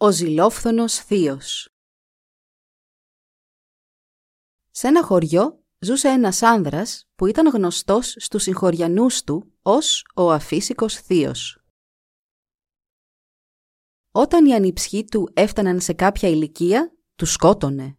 Ο 0.00 0.10
ζηλόφθονος 0.10 0.94
θείος 0.94 1.68
Σε 4.70 4.86
ένα 4.86 5.04
χωριό 5.04 5.64
ζούσε 5.78 6.08
ένας 6.08 6.42
άνδρας 6.42 7.08
που 7.14 7.26
ήταν 7.26 7.48
γνωστός 7.48 8.14
στους 8.18 8.42
συγχωριανούς 8.42 9.22
του 9.22 9.52
ως 9.62 10.04
ο 10.14 10.32
αφύσικος 10.32 10.94
θείος. 10.94 11.62
Όταν 14.10 14.46
οι 14.46 14.54
ανιψιοί 14.54 15.04
του 15.04 15.30
έφταναν 15.34 15.80
σε 15.80 15.92
κάποια 15.92 16.28
ηλικία, 16.28 16.96
τους 17.16 17.32
σκότωνε. 17.32 17.98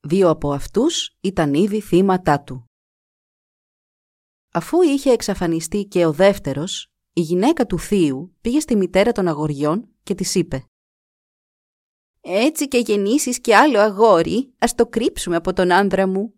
Δύο 0.00 0.28
από 0.28 0.52
αυτούς 0.52 1.16
ήταν 1.20 1.54
ήδη 1.54 1.80
θύματά 1.80 2.42
του. 2.42 2.70
Αφού 4.52 4.82
είχε 4.82 5.10
εξαφανιστεί 5.10 5.84
και 5.84 6.06
ο 6.06 6.12
δεύτερος, 6.12 6.92
η 7.12 7.20
γυναίκα 7.20 7.66
του 7.66 7.78
θείου 7.78 8.36
πήγε 8.40 8.60
στη 8.60 8.76
μητέρα 8.76 9.12
των 9.12 9.28
αγοριών 9.28 9.88
και 10.02 10.14
της 10.14 10.34
είπε 10.34 10.66
«Έτσι 12.24 12.68
και 12.68 12.78
γεννήσεις 12.78 13.40
και 13.40 13.56
άλλο 13.56 13.80
αγόρι, 13.80 14.54
ας 14.58 14.74
το 14.74 14.86
κρύψουμε 14.86 15.36
από 15.36 15.52
τον 15.52 15.72
άνδρα 15.72 16.06
μου. 16.06 16.34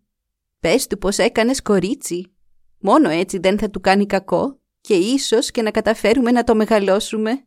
Πες 0.60 0.86
του 0.86 0.98
πως 0.98 1.18
έκανες 1.18 1.62
κορίτσι. 1.62 2.34
Μόνο 2.78 3.08
έτσι 3.08 3.38
δεν 3.38 3.58
θα 3.58 3.70
του 3.70 3.80
κάνει 3.80 4.06
κακό 4.06 4.60
και 4.80 4.94
ίσως 4.94 5.50
και 5.50 5.62
να 5.62 5.70
καταφέρουμε 5.70 6.30
να 6.30 6.44
το 6.44 6.54
μεγαλώσουμε». 6.54 7.46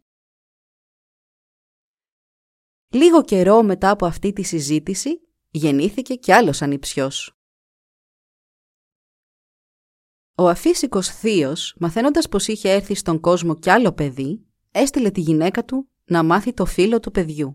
Λίγο 2.90 3.24
καιρό 3.24 3.64
μετά 3.64 3.90
από 3.90 4.06
αυτή 4.06 4.34
τη 4.34 4.44
συζήτηση, 4.44 5.22
γεννήθηκε 5.50 6.16
κι 6.16 6.32
άλλος 6.32 6.62
ανιψιός. 6.62 7.32
Ο 10.36 10.48
αφύσικος 10.48 11.08
θείος, 11.08 11.76
μαθαίνοντας 11.80 12.30
πως 12.30 12.48
είχε 12.48 12.70
έρθει 12.72 12.96
στον 12.96 13.20
κόσμο 13.20 13.56
κι 13.56 13.70
άλλο 13.70 13.94
παιδί, 13.94 14.46
έστειλε 14.72 15.12
τη 15.12 15.22
γυναίκα 15.22 15.66
του 15.66 15.90
να 16.06 16.24
μάθει 16.24 16.54
το 16.54 16.66
φίλο 16.66 17.00
του 17.00 17.12
παιδιού. 17.12 17.54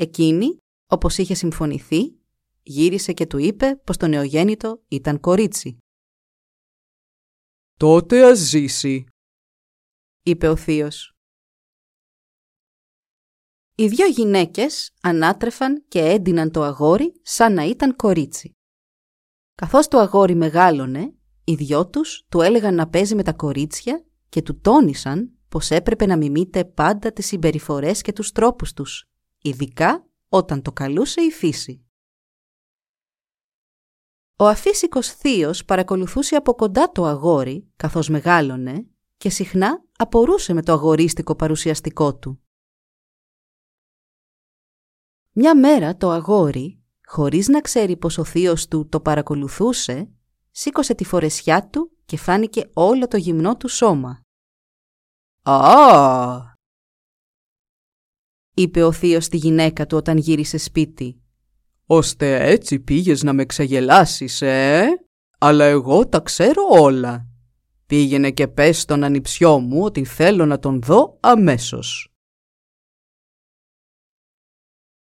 Εκείνη, 0.00 0.58
όπως 0.86 1.18
είχε 1.18 1.34
συμφωνηθεί, 1.34 2.18
γύρισε 2.62 3.12
και 3.12 3.26
του 3.26 3.38
είπε 3.38 3.76
πως 3.76 3.96
το 3.96 4.06
νεογέννητο 4.06 4.82
ήταν 4.88 5.20
κορίτσι. 5.20 5.78
«Τότε 7.76 8.24
ας 8.24 8.38
ζήσει», 8.38 9.06
είπε 10.22 10.48
ο 10.48 10.56
θείος. 10.56 11.12
Οι 13.74 13.88
δυο 13.88 14.06
γυναίκες 14.06 14.94
ανάτρεφαν 15.02 15.84
και 15.88 16.00
έντυναν 16.00 16.50
το 16.50 16.62
αγόρι 16.62 17.20
σαν 17.22 17.52
να 17.52 17.64
ήταν 17.64 17.96
κορίτσι. 17.96 18.52
Καθώς 19.54 19.88
το 19.88 19.98
αγόρι 19.98 20.34
μεγάλωνε, 20.34 21.14
οι 21.44 21.54
δυο 21.54 21.88
τους 21.88 22.26
του 22.28 22.40
έλεγαν 22.40 22.74
να 22.74 22.88
παίζει 22.88 23.14
με 23.14 23.22
τα 23.22 23.32
κορίτσια 23.32 24.04
και 24.28 24.42
του 24.42 24.60
τόνισαν 24.60 25.38
πως 25.48 25.70
έπρεπε 25.70 26.06
να 26.06 26.16
μιμείται 26.16 26.64
πάντα 26.64 27.12
τις 27.12 27.26
συμπεριφορές 27.26 28.02
και 28.02 28.12
τους 28.12 28.32
τρόπους 28.32 28.72
τους, 28.72 29.08
ειδικά 29.42 30.06
όταν 30.28 30.62
το 30.62 30.72
καλούσε 30.72 31.20
η 31.20 31.30
φύση. 31.30 31.82
Ο 34.36 34.46
αφύσικος 34.46 35.08
θείος 35.08 35.64
παρακολουθούσε 35.64 36.36
από 36.36 36.54
κοντά 36.54 36.92
το 36.92 37.04
αγόρι 37.04 37.72
καθώς 37.76 38.08
μεγάλωνε 38.08 38.86
και 39.16 39.30
συχνά 39.30 39.84
απορούσε 39.96 40.52
με 40.52 40.62
το 40.62 40.72
αγορίστικο 40.72 41.34
παρουσιαστικό 41.34 42.16
του. 42.16 42.42
Μια 45.32 45.58
μέρα 45.58 45.96
το 45.96 46.10
αγόρι, 46.10 46.82
χωρίς 47.06 47.48
να 47.48 47.60
ξέρει 47.60 47.96
πως 47.96 48.18
ο 48.18 48.24
θείος 48.24 48.68
του 48.68 48.88
το 48.88 49.00
παρακολουθούσε, 49.00 50.10
σήκωσε 50.50 50.94
τη 50.94 51.04
φορεσιά 51.04 51.68
του 51.68 51.96
και 52.04 52.16
φάνηκε 52.16 52.70
όλο 52.72 53.08
το 53.08 53.16
γυμνό 53.16 53.56
του 53.56 53.68
σώμα. 53.68 54.20
«Α!» 55.42 56.57
Είπε 58.60 58.82
ο 58.82 58.92
θείος 58.92 59.24
στη 59.24 59.36
γυναίκα 59.36 59.86
του 59.86 59.96
όταν 59.96 60.16
γύρισε 60.16 60.58
σπίτι. 60.58 61.22
«Ώστε 61.86 62.48
έτσι 62.50 62.78
πήγες 62.80 63.22
να 63.22 63.32
με 63.32 63.44
ξεγελάσεις, 63.44 64.42
ε! 64.42 64.84
Αλλά 65.38 65.64
εγώ 65.64 66.08
τα 66.08 66.20
ξέρω 66.20 66.62
όλα. 66.70 67.28
Πήγαινε 67.86 68.30
και 68.30 68.48
πες 68.48 68.80
στον 68.80 69.04
ανιψιό 69.04 69.58
μου 69.58 69.82
ότι 69.82 70.04
θέλω 70.04 70.46
να 70.46 70.58
τον 70.58 70.80
δω 70.82 71.18
αμέσως». 71.20 72.12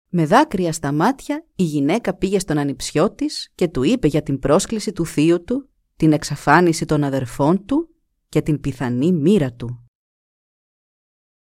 Με 0.09 0.25
δάκρυα 0.25 0.73
στα 0.73 0.91
μάτια 0.91 1.45
η 1.55 1.63
γυναίκα 1.63 2.13
πήγε 2.13 2.39
στον 2.39 2.57
ανιψιό 2.57 3.11
της 3.11 3.51
και 3.55 3.67
του 3.67 3.83
είπε 3.83 4.07
για 4.07 4.23
την 4.23 4.39
πρόσκληση 4.39 4.91
του 4.91 5.05
θείου 5.05 5.43
του, 5.43 5.69
την 5.95 6.11
εξαφάνιση 6.11 6.85
των 6.85 7.03
αδερφών 7.03 7.65
του 7.65 7.89
και 8.29 8.41
την 8.41 8.59
πιθανή 8.59 9.11
μοίρα 9.11 9.53
του. 9.53 9.82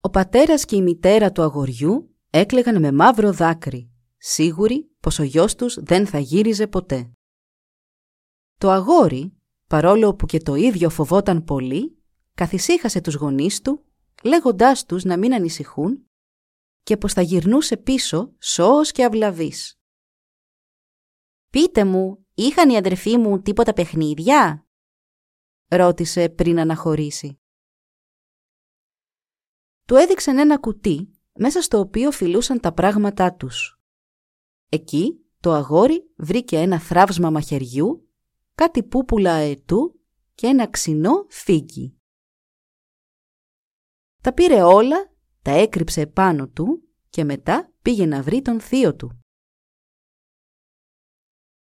Ο 0.07 0.11
πατέρας 0.11 0.65
και 0.65 0.77
η 0.77 0.83
μητέρα 0.83 1.33
του 1.33 1.43
αγοριού 1.43 2.17
έκλεγαν 2.31 2.81
με 2.81 2.93
μαύρο 2.93 3.33
δάκρυ, 3.33 3.91
σίγουροι 4.17 4.91
πως 5.01 5.19
ο 5.19 5.23
γιος 5.23 5.55
τους 5.55 5.79
δεν 5.81 6.07
θα 6.07 6.19
γύριζε 6.19 6.67
ποτέ. 6.67 7.13
Το 8.59 8.71
αγόρι, 8.71 9.37
παρόλο 9.67 10.15
που 10.15 10.27
και 10.27 10.39
το 10.39 10.55
ίδιο 10.55 10.91
φοβόταν 10.91 11.45
πολύ, 11.45 12.03
καθησύχασε 12.35 13.01
τους 13.01 13.15
γονείς 13.15 13.61
του, 13.61 13.85
λέγοντάς 14.25 14.85
τους 14.85 15.05
να 15.05 15.19
μην 15.19 15.35
ανησυχούν 15.35 16.11
και 16.83 16.97
πως 16.97 17.13
θα 17.13 17.21
γυρνούσε 17.21 17.77
πίσω 17.77 18.35
σώος 18.39 18.93
και 18.93 19.05
αυλαβής. 19.05 19.81
«Πείτε 21.51 21.85
μου, 21.85 22.27
είχαν 22.35 22.71
οι 22.71 22.77
αδερφοί 22.77 23.17
μου 23.17 23.43
τίποτα 23.43 23.73
παιχνίδια» 23.73 24.67
ρώτησε 25.69 26.29
πριν 26.29 26.61
αναχωρήσει. 26.61 27.39
Του 29.85 29.95
έδειξαν 29.95 30.39
ένα 30.39 30.59
κουτί 30.59 31.15
μέσα 31.33 31.63
στο 31.63 31.79
οποίο 31.79 32.11
φιλούσαν 32.11 32.61
τα 32.61 32.73
πράγματά 32.73 33.35
τους. 33.35 33.81
Εκεί 34.69 35.25
το 35.41 35.53
αγόρι 35.53 36.13
βρήκε 36.17 36.59
ένα 36.59 36.81
θράψμα 36.81 37.31
μαχαιριού, 37.31 38.09
κάτι 38.55 38.83
πούπουλα 38.83 39.33
αετού 39.33 40.01
και 40.35 40.47
ένα 40.47 40.71
ξινό 40.71 41.27
φίγγι. 41.29 41.99
Τα 44.23 44.33
πήρε 44.33 44.63
όλα 44.63 45.13
τα 45.43 45.51
έκρυψε 45.51 46.07
πάνω 46.07 46.49
του 46.49 46.89
και 47.11 47.25
μετά 47.25 47.73
πήγε 47.83 48.07
να 48.07 48.23
βρει 48.23 48.43
τον 48.43 48.61
θείο 48.61 48.97
του. 48.97 49.19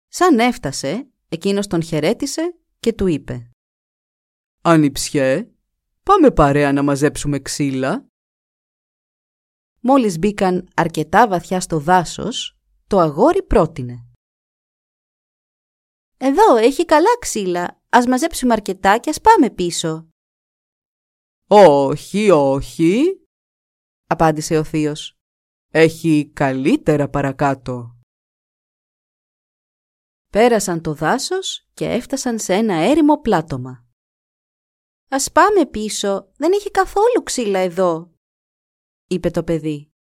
Σαν 0.08 0.40
έφτασε, 0.40 1.12
εκείνος 1.30 1.68
τον 1.68 1.84
χαιρέτησε 1.84 2.56
και 2.80 2.94
του 2.94 3.08
είπε 3.08 3.52
«Ανιψιέ, 4.62 5.52
πάμε 6.12 6.32
παρέα 6.32 6.74
να 6.74 6.84
μαζέψουμε 6.84 7.40
ξύλα». 7.40 8.06
Μόλις 9.80 10.18
μπήκαν 10.20 10.70
αρκετά 10.76 11.28
βαθιά 11.28 11.60
στο 11.60 11.80
δάσος, 11.80 12.58
το 12.88 13.00
αγόρι 13.00 13.44
πρότεινε. 13.44 14.06
«Εδώ 16.18 16.56
έχει 16.56 16.86
καλά 16.86 17.18
ξύλα, 17.20 17.82
ας 17.90 18.06
μαζέψουμε 18.06 18.54
αρκετά 18.54 18.98
και 18.98 19.10
ας 19.10 19.22
πάμε 19.22 19.50
πίσω». 19.50 20.08
«Όχι, 21.48 22.30
όχι», 22.30 23.04
απάντησε 24.08 24.58
ο 24.58 24.64
θείος. 24.64 25.16
«Έχει 25.72 26.32
καλύτερα 26.34 27.10
παρακάτω». 27.10 27.96
Πέρασαν 30.32 30.82
το 30.82 30.94
δάσος 30.94 31.68
και 31.74 31.86
έφτασαν 31.86 32.40
σε 32.40 32.54
ένα 32.54 32.74
έρημο 32.74 33.22
πλάτωμα. 33.22 33.86
«Ας 35.14 35.32
πάμε 35.32 35.66
πίσω, 35.66 36.32
δεν 36.38 36.52
έχει 36.52 36.72
καθόλου 36.72 37.24
ξύλα 37.24 37.60
εδώ», 37.60 38.12
είπε 39.08 39.30
το 39.30 39.44
παιδί. 39.44 39.92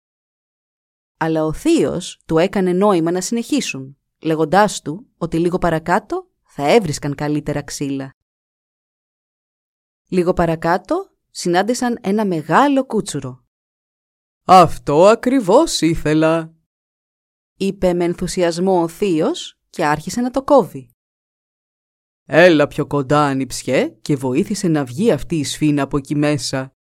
Αλλά 1.18 1.46
ο 1.46 1.54
θείος 1.54 2.22
του 2.26 2.38
έκανε 2.38 2.74
νόημα 2.74 3.12
να 3.12 3.22
συνεχίσουν, 3.22 3.98
λέγοντάς 4.22 4.82
του 4.82 5.08
ότι 5.18 5.40
λίγο 5.40 5.58
παρακάτω 5.58 6.30
θα 6.42 6.70
έβρισκαν 6.70 7.16
καλύτερα 7.16 7.62
ξύλα. 7.64 8.16
Λίγο 10.08 10.34
παρακάτω 10.34 11.12
συνάντησαν 11.30 11.98
ένα 12.02 12.26
μεγάλο 12.26 12.86
κούτσουρο. 12.86 13.46
«Αυτό 14.46 15.08
ακριβώς 15.08 15.82
ήθελα», 15.82 16.54
είπε 17.58 17.94
με 17.94 18.04
ενθουσιασμό 18.04 18.82
ο 18.82 18.88
θείος 18.88 19.60
και 19.70 19.86
άρχισε 19.86 20.22
να 20.22 20.32
το 20.32 20.44
κόβει. 20.44 20.91
«Έλα 22.26 22.68
πιο 22.68 22.88
κοντά 22.88 23.26
ανιψιέ 23.26 23.90
και 23.90 24.16
βοήθησε 24.16 24.68
να 24.68 24.86
βγει 24.86 25.12
αυτή 25.12 25.36
η 25.36 25.44
σφίνα 25.44 25.82
από 25.84 25.98
εκεί 25.98 26.16
μέσα», 26.16 26.76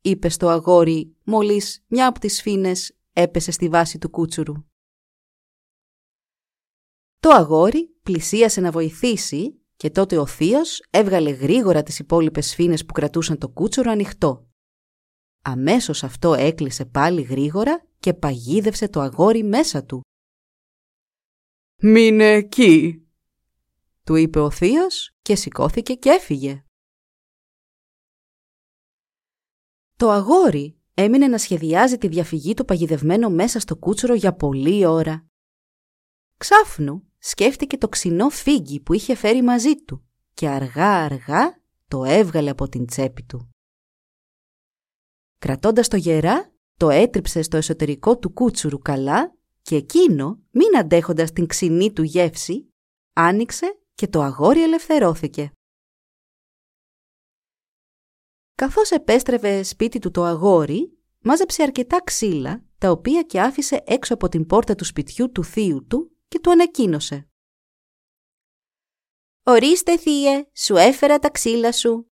είπε 0.00 0.28
στο 0.28 0.48
αγόρι 0.48 1.16
μόλις 1.24 1.84
μια 1.86 2.06
από 2.06 2.20
τις 2.20 2.36
σφήνες 2.36 2.96
έπεσε 3.12 3.50
στη 3.50 3.68
βάση 3.68 3.98
του 3.98 4.10
κούτσουρου. 4.10 4.54
Το 7.18 7.30
αγόρι 7.30 7.88
πλησίασε 8.02 8.60
να 8.60 8.70
βοηθήσει 8.70 9.60
και 9.76 9.90
τότε 9.90 10.18
ο 10.18 10.26
θείος 10.26 10.82
έβγαλε 10.90 11.30
γρήγορα 11.30 11.82
τις 11.82 11.98
υπόλοιπες 11.98 12.54
φίνες 12.54 12.84
που 12.84 12.92
κρατούσαν 12.92 13.38
το 13.38 13.48
κούτσουρο 13.48 13.90
ανοιχτό. 13.90 14.48
Αμέσως 15.42 16.04
αυτό 16.04 16.34
έκλεισε 16.34 16.84
πάλι 16.84 17.22
γρήγορα 17.22 17.86
και 17.98 18.14
παγίδευσε 18.14 18.88
το 18.88 19.00
αγόρι 19.00 19.42
μέσα 19.42 19.84
του. 19.84 20.00
«Μείνε 21.82 22.32
εκεί», 22.32 23.05
του 24.06 24.14
είπε 24.14 24.40
ο 24.40 24.50
θείος 24.50 25.14
και 25.22 25.36
σηκώθηκε 25.36 25.94
και 25.94 26.10
έφυγε. 26.10 26.64
Το 29.96 30.10
αγόρι 30.10 30.80
έμεινε 30.94 31.26
να 31.26 31.38
σχεδιάζει 31.38 31.98
τη 31.98 32.08
διαφυγή 32.08 32.54
του 32.54 32.64
παγιδευμένο 32.64 33.30
μέσα 33.30 33.60
στο 33.60 33.76
κούτσουρο 33.76 34.14
για 34.14 34.34
πολλή 34.34 34.86
ώρα. 34.86 35.26
Ξάφνου 36.36 37.12
σκέφτηκε 37.18 37.78
το 37.78 37.88
ξινό 37.88 38.28
φίγγι 38.28 38.80
που 38.80 38.92
είχε 38.92 39.14
φέρει 39.14 39.42
μαζί 39.42 39.74
του 39.74 40.04
και 40.34 40.48
αργά-αργά 40.48 41.62
το 41.88 42.04
έβγαλε 42.04 42.50
από 42.50 42.68
την 42.68 42.86
τσέπη 42.86 43.22
του. 43.22 43.50
Κρατώντας 45.38 45.88
το 45.88 45.96
γερά, 45.96 46.52
το 46.76 46.90
έτριψε 46.90 47.42
στο 47.42 47.56
εσωτερικό 47.56 48.18
του 48.18 48.32
κούτσουρου 48.32 48.78
καλά 48.78 49.36
και 49.62 49.76
εκείνο, 49.76 50.42
μην 50.50 50.76
αντέχοντας 50.76 51.32
την 51.32 51.46
ξινή 51.46 51.92
του 51.92 52.02
γεύση, 52.02 52.74
άνοιξε 53.12 53.80
και 53.96 54.08
το 54.08 54.20
αγόρι 54.20 54.62
ελευθερώθηκε. 54.62 55.52
Καθώς 58.54 58.90
επέστρεβε 58.90 59.62
σπίτι 59.62 59.98
του 59.98 60.10
το 60.10 60.24
αγόρι, 60.24 60.98
μάζεψε 61.18 61.62
αρκετά 61.62 62.02
ξύλα, 62.04 62.64
τα 62.78 62.90
οποία 62.90 63.22
και 63.22 63.40
άφησε 63.40 63.82
έξω 63.86 64.14
από 64.14 64.28
την 64.28 64.46
πόρτα 64.46 64.74
του 64.74 64.84
σπιτιού 64.84 65.32
του 65.32 65.44
θείου 65.44 65.86
του 65.86 66.16
και 66.28 66.40
του 66.40 66.50
ανακοίνωσε. 66.50 67.28
«Ορίστε, 69.42 69.98
θείε, 69.98 70.44
σου 70.54 70.76
έφερα 70.76 71.18
τα 71.18 71.30
ξύλα 71.30 71.72
σου». 71.72 72.10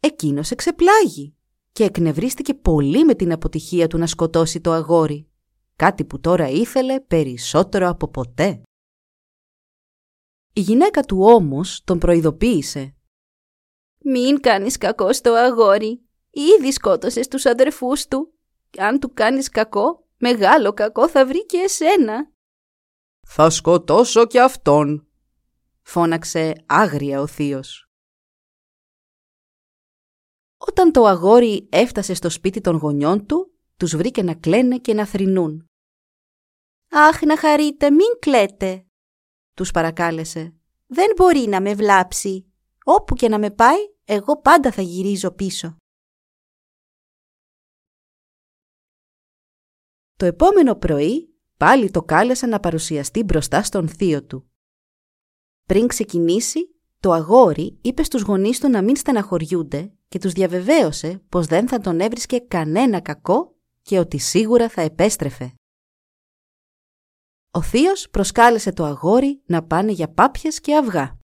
Εκείνος 0.00 0.50
εξεπλάγει 0.50 1.36
και 1.72 1.84
εκνευρίστηκε 1.84 2.54
πολύ 2.54 3.04
με 3.04 3.14
την 3.14 3.32
αποτυχία 3.32 3.86
του 3.86 3.98
να 3.98 4.06
σκοτώσει 4.06 4.60
το 4.60 4.72
αγόρι, 4.72 5.30
κάτι 5.76 6.04
που 6.04 6.20
τώρα 6.20 6.48
ήθελε 6.48 7.00
περισσότερο 7.00 7.88
από 7.88 8.08
ποτέ. 8.08 8.62
Η 10.56 10.60
γυναίκα 10.60 11.02
του 11.02 11.18
όμως 11.20 11.82
τον 11.84 11.98
προειδοποίησε. 11.98 12.94
«Μην 14.04 14.40
κάνεις 14.40 14.78
κακό 14.78 15.12
στο 15.12 15.32
αγόρι. 15.32 16.08
Ήδη 16.30 16.72
σκότωσες 16.72 17.28
τους 17.28 17.46
αδερφούς 17.46 18.06
του. 18.06 18.34
Αν 18.78 18.98
του 18.98 19.12
κάνεις 19.12 19.48
κακό, 19.48 20.06
μεγάλο 20.16 20.72
κακό 20.72 21.08
θα 21.08 21.26
βρει 21.26 21.46
και 21.46 21.56
εσένα». 21.56 22.32
«Θα 23.26 23.50
σκοτώσω 23.50 24.26
και 24.26 24.40
αυτόν», 24.40 25.08
φώναξε 25.82 26.64
άγρια 26.66 27.20
ο 27.20 27.26
θείος. 27.26 27.88
Όταν 30.56 30.92
το 30.92 31.04
αγόρι 31.04 31.68
έφτασε 31.70 32.14
στο 32.14 32.30
σπίτι 32.30 32.60
των 32.60 32.76
γονιών 32.76 33.26
του, 33.26 33.54
τους 33.76 33.96
βρήκε 33.96 34.22
να 34.22 34.34
κλαίνε 34.34 34.78
και 34.78 34.94
να 34.94 35.06
θρυνούν. 35.06 35.68
«Αχ, 36.90 37.22
να 37.22 37.38
χαρείτε, 37.38 37.90
μην 37.90 38.18
κλαίτε», 38.18 38.86
τους 39.54 39.70
παρακάλεσε. 39.70 40.54
«Δεν 40.86 41.06
μπορεί 41.16 41.46
να 41.48 41.60
με 41.60 41.74
βλάψει. 41.74 42.52
Όπου 42.84 43.14
και 43.14 43.28
να 43.28 43.38
με 43.38 43.50
πάει, 43.50 43.78
εγώ 44.04 44.40
πάντα 44.40 44.72
θα 44.72 44.82
γυρίζω 44.82 45.30
πίσω». 45.30 45.76
Το 50.16 50.26
επόμενο 50.26 50.74
πρωί 50.74 51.34
πάλι 51.56 51.90
το 51.90 52.02
κάλεσαν 52.02 52.48
να 52.48 52.60
παρουσιαστεί 52.60 53.22
μπροστά 53.22 53.62
στον 53.62 53.88
θείο 53.88 54.24
του. 54.24 54.50
Πριν 55.66 55.86
ξεκινήσει, 55.86 56.74
το 57.00 57.12
αγόρι 57.12 57.78
είπε 57.80 58.02
στους 58.02 58.22
γονείς 58.22 58.60
του 58.60 58.68
να 58.68 58.82
μην 58.82 58.96
στεναχωριούνται 58.96 59.92
και 60.08 60.18
τους 60.18 60.32
διαβεβαίωσε 60.32 61.22
πως 61.28 61.46
δεν 61.46 61.68
θα 61.68 61.78
τον 61.78 62.00
έβρισκε 62.00 62.38
κανένα 62.38 63.00
κακό 63.00 63.56
και 63.82 63.98
ότι 63.98 64.18
σίγουρα 64.18 64.68
θα 64.68 64.80
επέστρεφε. 64.80 65.54
Ο 67.56 67.62
θείος 67.62 68.10
προσκάλεσε 68.10 68.72
το 68.72 68.84
αγόρι 68.84 69.42
να 69.46 69.64
πάνε 69.66 69.92
για 69.92 70.12
πάπιες 70.12 70.60
και 70.60 70.76
αυγά. 70.76 71.18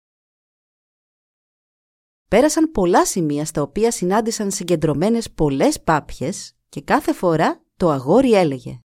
Πέρασαν 2.27 2.71
πολλά 2.71 3.05
σημεία 3.05 3.45
στα 3.45 3.61
οποία 3.61 3.91
συνάντησαν 3.91 4.51
συγκεντρωμένες 4.51 5.31
πολλές 5.31 5.81
πάπιες 5.81 6.55
και 6.69 6.81
κάθε 6.81 7.13
φορά 7.13 7.63
το 7.77 7.89
αγόρι 7.89 8.33
έλεγε 8.33 8.79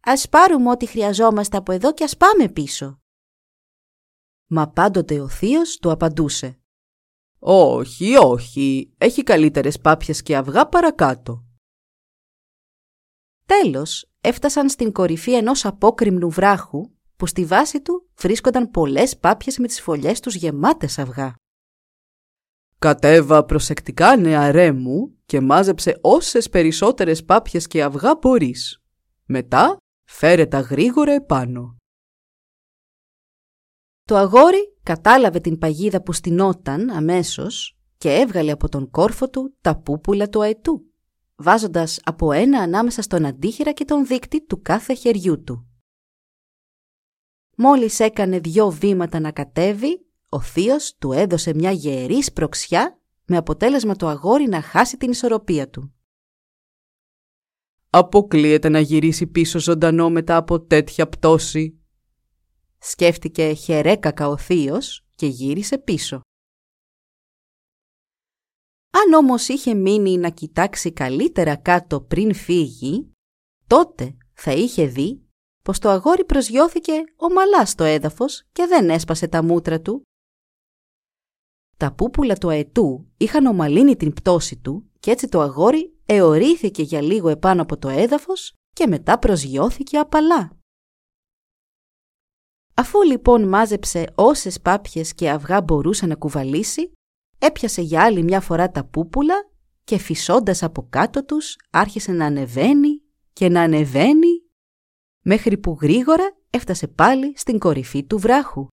«Ας 0.00 0.28
πάρουμε 0.28 0.70
ό,τι 0.70 0.86
χρειαζόμαστε 0.86 1.56
από 1.56 1.72
εδώ 1.72 1.94
και 1.94 2.04
ας 2.04 2.16
πάμε 2.16 2.48
πίσω». 2.48 3.00
Μα 4.46 4.70
πάντοτε 4.70 5.20
ο 5.20 5.28
θείος 5.28 5.76
του 5.76 5.90
απαντούσε 5.90 6.60
«Όχι, 7.38 8.16
όχι, 8.16 8.94
έχει 8.98 9.22
καλύτερες 9.22 9.80
πάπιες 9.80 10.22
και 10.22 10.36
αυγά 10.36 10.68
παρακάτω». 10.68 11.44
Τέλος, 13.46 14.10
έφτασαν 14.26 14.68
στην 14.68 14.92
κορυφή 14.92 15.34
ενός 15.34 15.64
απόκριμνου 15.64 16.30
βράχου 16.30 16.90
που 17.16 17.26
στη 17.26 17.44
βάση 17.44 17.80
του 17.80 18.08
βρίσκονταν 18.14 18.70
πολλές 18.70 19.18
πάπιες 19.18 19.58
με 19.58 19.66
τις 19.66 19.80
φωλιές 19.80 20.20
τους 20.20 20.34
γεμάτες 20.34 20.98
αυγά. 20.98 21.34
«Κατέβα 22.78 23.44
προσεκτικά 23.44 24.16
νεαρέ 24.16 24.72
μου 24.72 25.16
και 25.26 25.40
μάζεψε 25.40 25.98
όσες 26.00 26.48
περισσότερες 26.48 27.24
πάπιες 27.24 27.66
και 27.66 27.82
αυγά 27.82 28.16
μπορείς. 28.20 28.82
Μετά 29.24 29.76
φέρε 30.08 30.46
τα 30.46 30.60
γρήγορα 30.60 31.12
επάνω». 31.12 31.76
Το 34.02 34.16
αγόρι 34.16 34.78
κατάλαβε 34.82 35.40
την 35.40 35.58
παγίδα 35.58 36.02
που 36.02 36.12
στηνόταν 36.12 36.90
αμέσως 36.90 37.78
και 37.98 38.12
έβγαλε 38.12 38.50
από 38.50 38.68
τον 38.68 38.90
κόρφο 38.90 39.30
του 39.30 39.56
τα 39.60 39.76
πούπουλα 39.80 40.28
του 40.28 40.42
αετού 40.42 40.90
βάζοντας 41.36 42.00
από 42.04 42.32
ένα 42.32 42.60
ανάμεσα 42.60 43.02
στον 43.02 43.26
αντίχειρα 43.26 43.72
και 43.72 43.84
τον 43.84 44.06
δείκτη 44.06 44.46
του 44.46 44.62
κάθε 44.62 44.94
χεριού 44.94 45.42
του. 45.42 45.66
Μόλις 47.56 48.00
έκανε 48.00 48.38
δυο 48.38 48.70
βήματα 48.70 49.20
να 49.20 49.32
κατέβει, 49.32 50.06
ο 50.28 50.40
θείος 50.40 50.96
του 50.98 51.12
έδωσε 51.12 51.54
μια 51.54 51.70
γερή 51.70 52.22
σπροξιά 52.22 53.00
με 53.26 53.36
αποτέλεσμα 53.36 53.96
το 53.96 54.08
αγόρι 54.08 54.48
να 54.48 54.62
χάσει 54.62 54.96
την 54.96 55.10
ισορροπία 55.10 55.70
του. 55.70 55.94
«Αποκλείεται 57.90 58.68
να 58.68 58.80
γυρίσει 58.80 59.26
πίσω 59.26 59.58
ζωντανό 59.58 60.10
μετά 60.10 60.36
από 60.36 60.60
τέτοια 60.60 61.08
πτώση», 61.08 61.80
σκέφτηκε 62.78 63.52
χερέκακα 63.52 64.28
ο 64.28 64.36
θείος 64.36 65.06
και 65.14 65.26
γύρισε 65.26 65.78
πίσω. 65.78 66.20
Αν 69.04 69.12
όμως 69.12 69.48
είχε 69.48 69.74
μείνει 69.74 70.16
να 70.18 70.30
κοιτάξει 70.30 70.92
καλύτερα 70.92 71.56
κάτω 71.56 72.00
πριν 72.00 72.34
φύγει, 72.34 73.12
τότε 73.66 74.16
θα 74.32 74.52
είχε 74.52 74.86
δει 74.86 75.22
πως 75.62 75.78
το 75.78 75.88
αγόρι 75.88 76.24
προσγειώθηκε 76.24 76.92
ομαλά 77.16 77.66
στο 77.66 77.84
έδαφος 77.84 78.44
και 78.52 78.66
δεν 78.66 78.90
έσπασε 78.90 79.28
τα 79.28 79.42
μούτρα 79.42 79.80
του. 79.80 80.02
Τα 81.76 81.92
πούπουλα 81.92 82.34
του 82.34 82.48
αετού 82.48 83.06
είχαν 83.16 83.46
ομαλύνει 83.46 83.96
την 83.96 84.12
πτώση 84.12 84.56
του 84.56 84.90
και 85.00 85.10
έτσι 85.10 85.28
το 85.28 85.40
αγόρι 85.40 85.96
εωρήθηκε 86.06 86.82
για 86.82 87.02
λίγο 87.02 87.28
επάνω 87.28 87.62
από 87.62 87.78
το 87.78 87.88
έδαφος 87.88 88.52
και 88.70 88.86
μετά 88.86 89.18
προσγειώθηκε 89.18 89.98
απαλά. 89.98 90.58
Αφού 92.74 93.02
λοιπόν 93.02 93.48
μάζεψε 93.48 94.12
όσες 94.14 94.60
πάπιες 94.60 95.14
και 95.14 95.30
αυγά 95.30 95.62
μπορούσε 95.62 96.06
να 96.06 96.14
κουβαλήσει, 96.14 96.92
έπιασε 97.38 97.82
για 97.82 98.04
άλλη 98.04 98.22
μια 98.22 98.40
φορά 98.40 98.70
τα 98.70 98.84
πούπουλα 98.84 99.34
και 99.84 99.98
φυσώντας 99.98 100.62
από 100.62 100.86
κάτω 100.90 101.24
τους 101.24 101.56
άρχισε 101.70 102.12
να 102.12 102.26
ανεβαίνει 102.26 103.02
και 103.32 103.48
να 103.48 103.62
ανεβαίνει 103.62 104.42
μέχρι 105.20 105.58
που 105.58 105.78
γρήγορα 105.80 106.36
έφτασε 106.50 106.88
πάλι 106.88 107.32
στην 107.36 107.58
κορυφή 107.58 108.04
του 108.04 108.18
βράχου. 108.18 108.66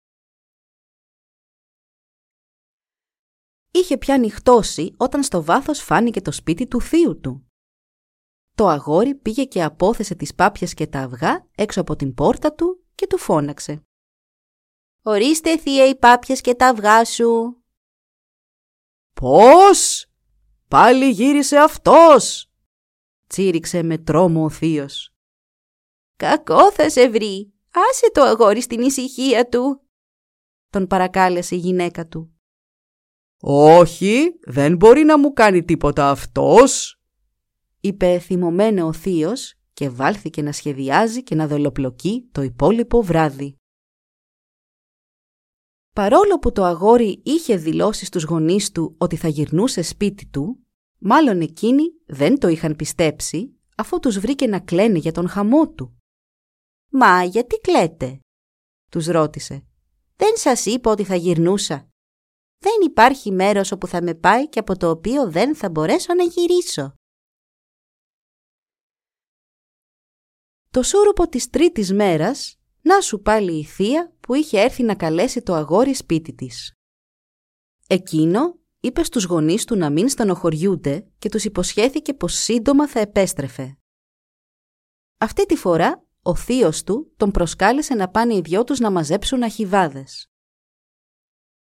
Είχε 3.71 3.97
πια 3.97 4.17
νυχτώσει 4.17 4.93
όταν 4.97 5.23
στο 5.23 5.43
βάθος 5.43 5.79
φάνηκε 5.79 6.21
το 6.21 6.31
σπίτι 6.31 6.67
του 6.67 6.81
θείου 6.81 7.19
του. 7.19 7.47
Το 8.55 8.67
αγόρι 8.67 9.15
πήγε 9.15 9.45
και 9.45 9.63
απόθεσε 9.63 10.15
τις 10.15 10.35
πάπιες 10.35 10.73
και 10.73 10.87
τα 10.87 10.99
αυγά 10.99 11.47
έξω 11.55 11.81
από 11.81 11.95
την 11.95 12.13
πόρτα 12.13 12.53
του 12.53 12.85
και 12.95 13.07
του 13.07 13.17
φώναξε. 13.17 13.83
«Ορίστε 15.03 15.57
θεία 15.57 15.87
οι 15.87 15.95
πάπιες 15.95 16.41
και 16.41 16.55
τα 16.55 16.67
αυγά 16.67 17.05
σου!» 17.05 17.62
«Πώς! 19.13 20.05
Πάλι 20.67 21.09
γύρισε 21.09 21.57
αυτός!» 21.57 22.51
τσίριξε 23.27 23.83
με 23.83 23.97
τρόμο 23.97 24.43
ο 24.43 24.49
θείος. 24.49 25.13
«Κακό 26.15 26.71
θα 26.71 26.89
σε 26.89 27.09
βρει! 27.09 27.53
Άσε 27.89 28.11
το 28.11 28.21
αγόρι 28.21 28.61
στην 28.61 28.81
ησυχία 28.81 29.49
του!» 29.49 29.81
τον 30.69 30.87
παρακάλεσε 30.87 31.55
η 31.55 31.57
γυναίκα 31.57 32.07
του. 32.07 32.33
«Όχι, 33.45 34.39
δεν 34.45 34.75
μπορεί 34.75 35.03
να 35.03 35.19
μου 35.19 35.33
κάνει 35.33 35.63
τίποτα 35.63 36.09
αυτός!» 36.09 37.01
είπε 37.79 38.19
θυμωμένο 38.19 38.87
ο 38.87 38.93
θείος 38.93 39.53
και 39.73 39.89
βάλθηκε 39.89 40.41
να 40.41 40.51
σχεδιάζει 40.51 41.23
και 41.23 41.35
να 41.35 41.47
δολοπλοκεί 41.47 42.29
το 42.31 42.41
υπόλοιπο 42.41 43.01
βράδυ. 43.01 43.57
Παρόλο 45.93 46.39
που 46.39 46.51
το 46.51 46.63
αγόρι 46.63 47.21
είχε 47.23 47.57
δηλώσει 47.57 48.05
στους 48.05 48.23
γονείς 48.23 48.71
του 48.71 48.95
ότι 48.97 49.15
θα 49.15 49.27
γυρνούσε 49.27 49.81
σπίτι 49.81 50.25
του, 50.25 50.59
μάλλον 50.97 51.41
εκείνοι 51.41 51.83
δεν 52.05 52.39
το 52.39 52.47
είχαν 52.47 52.75
πιστέψει 52.75 53.57
αφού 53.77 53.99
τους 53.99 54.19
βρήκε 54.19 54.47
να 54.47 54.59
κλαίνει 54.59 54.99
για 54.99 55.11
τον 55.11 55.29
χαμό 55.29 55.69
του. 55.69 55.97
«Μα 56.89 57.23
γιατί 57.23 57.57
κλαίτε» 57.57 58.19
τους 58.91 59.05
ρώτησε. 59.05 59.65
«Δεν 60.15 60.37
σας 60.37 60.65
είπα 60.65 60.91
ότι 60.91 61.03
θα 61.03 61.15
γυρνούσα. 61.15 61.89
Δεν 62.57 62.73
υπάρχει 62.85 63.31
μέρος 63.31 63.71
όπου 63.71 63.87
θα 63.87 64.01
με 64.01 64.13
πάει 64.15 64.49
και 64.49 64.59
από 64.59 64.77
το 64.77 64.89
οποίο 64.89 65.31
δεν 65.31 65.55
θα 65.55 65.69
μπορέσω 65.69 66.13
να 66.13 66.23
γυρίσω». 66.23 66.93
Το 70.71 70.83
σούρουπο 70.83 71.27
της 71.27 71.49
τρίτης 71.49 71.93
μέρας, 71.93 72.59
να 72.85 73.01
σου 73.01 73.21
πάλι 73.21 73.59
η 73.59 73.63
θεία 73.63 74.13
που 74.19 74.33
είχε 74.33 74.59
έρθει 74.59 74.83
να 74.83 74.95
καλέσει 74.95 75.41
το 75.41 75.53
αγόρι 75.53 75.93
σπίτι 75.93 76.33
της. 76.33 76.73
Εκείνο 77.87 78.59
είπε 78.79 79.03
στους 79.03 79.23
γονείς 79.23 79.65
του 79.65 79.75
να 79.75 79.89
μην 79.89 80.09
στενοχωριούνται 80.09 81.07
και 81.19 81.29
τους 81.29 81.43
υποσχέθηκε 81.45 82.13
πως 82.13 82.33
σύντομα 82.33 82.87
θα 82.87 82.99
επέστρεφε. 82.99 83.77
Αυτή 85.17 85.45
τη 85.45 85.55
φορά 85.55 86.05
ο 86.21 86.35
θείος 86.35 86.83
του 86.83 87.13
τον 87.17 87.31
προσκάλεσε 87.31 87.93
να 87.93 88.09
πάνε 88.09 88.35
οι 88.35 88.41
δυο 88.41 88.63
τους 88.63 88.79
να 88.79 88.91
μαζέψουν 88.91 89.43
αχιβάδες. 89.43 90.27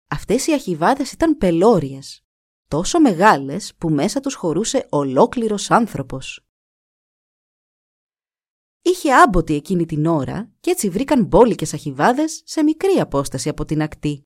Αυτές 0.08 0.46
οι 0.46 0.52
αχιβάδες 0.52 1.12
ήταν 1.12 1.36
πελώριες, 1.36 2.24
τόσο 2.68 3.00
μεγάλες 3.00 3.74
που 3.78 3.90
μέσα 3.90 4.20
τους 4.20 4.34
χωρούσε 4.34 4.86
ολόκληρος 4.90 5.70
άνθρωπος. 5.70 6.45
Είχε 8.86 9.14
άμποτη 9.14 9.54
εκείνη 9.54 9.86
την 9.86 10.06
ώρα 10.06 10.50
και 10.60 10.70
έτσι 10.70 10.88
βρήκαν 10.88 11.24
μπόλικες 11.24 11.74
αχιβάδες 11.74 12.42
σε 12.44 12.62
μικρή 12.62 12.92
απόσταση 12.92 13.48
από 13.48 13.64
την 13.64 13.82
ακτή. 13.82 14.22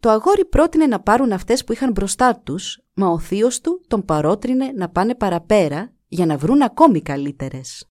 Το 0.00 0.10
αγόρι 0.10 0.44
πρότεινε 0.44 0.86
να 0.86 1.00
πάρουν 1.00 1.32
αυτές 1.32 1.64
που 1.64 1.72
είχαν 1.72 1.90
μπροστά 1.90 2.40
τους, 2.40 2.80
μα 2.94 3.08
ο 3.08 3.18
θείος 3.18 3.60
του 3.60 3.84
τον 3.86 4.04
παρότρινε 4.04 4.72
να 4.72 4.88
πάνε 4.90 5.14
παραπέρα 5.14 5.94
για 6.08 6.26
να 6.26 6.38
βρουν 6.38 6.62
ακόμη 6.62 7.02
καλύτερες. 7.02 7.88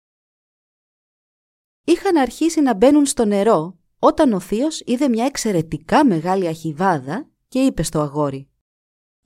Είχαν 1.84 2.18
αρχίσει 2.18 2.62
να 2.62 2.76
μπαίνουν 2.76 3.06
στο 3.06 3.26
νερό 3.26 3.78
όταν 4.00 4.34
ο 4.34 4.40
θείος 4.40 4.82
είδε 4.86 5.08
μια 5.08 5.26
εξαιρετικά 5.26 6.06
μεγάλη 6.06 6.48
αχιβάδα 6.48 7.30
και 7.48 7.60
είπε 7.60 7.84
στο 7.84 8.00
αγόρι 8.00 8.50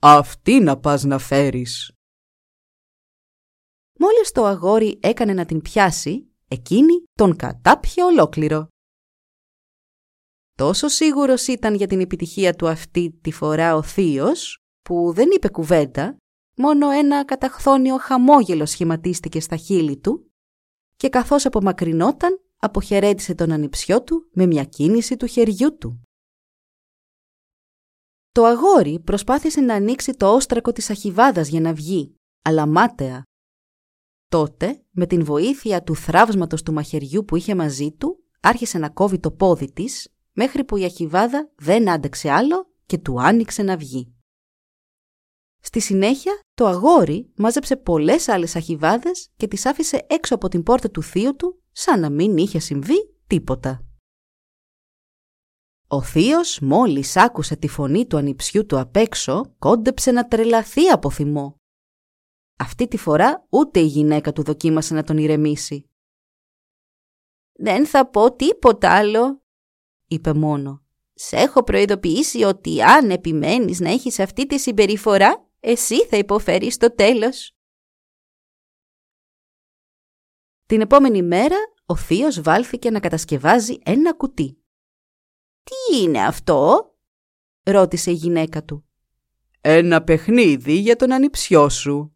«Αυτή 0.00 0.60
να 0.60 0.78
πας 0.78 1.04
να 1.04 1.18
φέρεις». 1.18 1.94
Μόλις 4.02 4.32
το 4.32 4.44
αγόρι 4.44 4.98
έκανε 5.02 5.32
να 5.32 5.44
την 5.44 5.62
πιάσει, 5.62 6.30
εκείνη 6.48 7.02
τον 7.12 7.36
κατάπιε 7.36 8.04
ολόκληρο. 8.04 8.68
Τόσο 10.54 10.88
σίγουρος 10.88 11.46
ήταν 11.46 11.74
για 11.74 11.86
την 11.86 12.00
επιτυχία 12.00 12.54
του 12.54 12.68
αυτή 12.68 13.18
τη 13.20 13.32
φορά 13.32 13.74
ο 13.74 13.82
θείος, 13.82 14.58
που 14.82 15.12
δεν 15.12 15.30
είπε 15.30 15.48
κουβέντα, 15.48 16.16
μόνο 16.56 16.90
ένα 16.90 17.24
καταχθόνιο 17.24 17.96
χαμόγελο 17.96 18.66
σχηματίστηκε 18.66 19.40
στα 19.40 19.56
χείλη 19.56 19.98
του 19.98 20.30
και 20.96 21.08
καθώς 21.08 21.46
απομακρυνόταν, 21.46 22.40
αποχαιρέτησε 22.56 23.34
τον 23.34 23.52
ανιψιό 23.52 24.02
του 24.02 24.28
με 24.32 24.46
μια 24.46 24.64
κίνηση 24.64 25.16
του 25.16 25.26
χεριού 25.26 25.76
του. 25.78 26.02
Το 28.32 28.44
αγόρι 28.44 29.00
προσπάθησε 29.00 29.60
να 29.60 29.74
ανοίξει 29.74 30.12
το 30.12 30.34
όστρακο 30.34 30.72
της 30.72 30.90
αχιβάδας 30.90 31.48
για 31.48 31.60
να 31.60 31.72
βγει, 31.72 32.14
αλλά 32.42 32.66
μάταια. 32.66 33.24
Τότε, 34.30 34.82
με 34.90 35.06
την 35.06 35.24
βοήθεια 35.24 35.82
του 35.82 35.96
θράψματος 35.96 36.62
του 36.62 36.72
μαχαιριού 36.72 37.24
που 37.24 37.36
είχε 37.36 37.54
μαζί 37.54 37.92
του, 37.92 38.24
άρχισε 38.40 38.78
να 38.78 38.88
κόβει 38.88 39.18
το 39.18 39.30
πόδι 39.30 39.72
της, 39.72 40.14
μέχρι 40.32 40.64
που 40.64 40.76
η 40.76 40.84
αχιβάδα 40.84 41.50
δεν 41.56 41.90
άντεξε 41.90 42.30
άλλο 42.30 42.70
και 42.86 42.98
του 42.98 43.20
άνοιξε 43.20 43.62
να 43.62 43.76
βγει. 43.76 44.14
Στη 45.60 45.80
συνέχεια, 45.80 46.40
το 46.54 46.66
αγόρι 46.66 47.32
μάζεψε 47.36 47.76
πολλές 47.76 48.28
άλλες 48.28 48.56
αχιβάδες 48.56 49.28
και 49.36 49.46
τις 49.46 49.66
άφησε 49.66 50.06
έξω 50.08 50.34
από 50.34 50.48
την 50.48 50.62
πόρτα 50.62 50.90
του 50.90 51.02
θείου 51.02 51.36
του, 51.36 51.62
σαν 51.72 52.00
να 52.00 52.10
μην 52.10 52.36
είχε 52.36 52.58
συμβεί 52.58 53.14
τίποτα. 53.26 53.84
Ο 55.86 56.02
θείος 56.02 56.60
μόλις 56.60 57.16
άκουσε 57.16 57.56
τη 57.56 57.68
φωνή 57.68 58.06
του 58.06 58.16
ανιψιού 58.16 58.66
του 58.66 58.78
απ' 58.78 58.96
έξω, 58.96 59.54
κόντεψε 59.58 60.10
να 60.10 60.28
τρελαθεί 60.28 60.88
από 60.88 61.10
θυμό. 61.10 61.59
Αυτή 62.60 62.88
τη 62.88 62.96
φορά 62.96 63.46
ούτε 63.50 63.80
η 63.80 63.86
γυναίκα 63.86 64.32
του 64.32 64.42
δοκίμασε 64.42 64.94
να 64.94 65.02
τον 65.02 65.18
ηρεμήσει. 65.18 65.90
«Δεν 67.52 67.86
θα 67.86 68.10
πω 68.10 68.34
τίποτα 68.36 68.96
άλλο», 68.96 69.42
είπε 70.06 70.32
μόνο. 70.32 70.84
«Σε 71.14 71.36
έχω 71.36 71.62
προειδοποιήσει 71.62 72.42
ότι 72.42 72.82
αν 72.82 73.10
επιμένεις 73.10 73.80
να 73.80 73.90
έχεις 73.90 74.18
αυτή 74.18 74.46
τη 74.46 74.58
συμπεριφορά, 74.58 75.50
εσύ 75.60 76.06
θα 76.06 76.16
υποφέρεις 76.16 76.76
το 76.76 76.94
τέλος». 76.94 77.56
Την 80.66 80.80
επόμενη 80.80 81.22
μέρα 81.22 81.56
ο 81.86 81.96
θείος 81.96 82.40
βάλθηκε 82.40 82.90
να 82.90 83.00
κατασκευάζει 83.00 83.78
ένα 83.82 84.14
κουτί. 84.14 84.62
«Τι 85.62 85.96
είναι 86.00 86.24
αυτό» 86.24 86.90
ρώτησε 87.62 88.10
η 88.10 88.14
γυναίκα 88.14 88.64
του. 88.64 88.84
«Ένα 89.60 90.02
παιχνίδι 90.04 90.72
για 90.72 90.96
τον 90.96 91.12
ανιψιό 91.12 91.68
σου», 91.68 92.14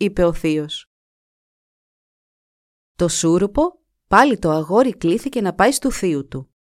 είπε 0.00 0.24
ο 0.24 0.32
θείος. 0.32 0.90
Το 2.96 3.08
σούρουπο 3.08 3.80
πάλι 4.06 4.38
το 4.38 4.50
αγόρι 4.50 4.96
κλήθηκε 4.96 5.40
να 5.40 5.54
πάει 5.54 5.72
στο 5.72 5.90
θείου 5.90 6.28
του. 6.28 6.54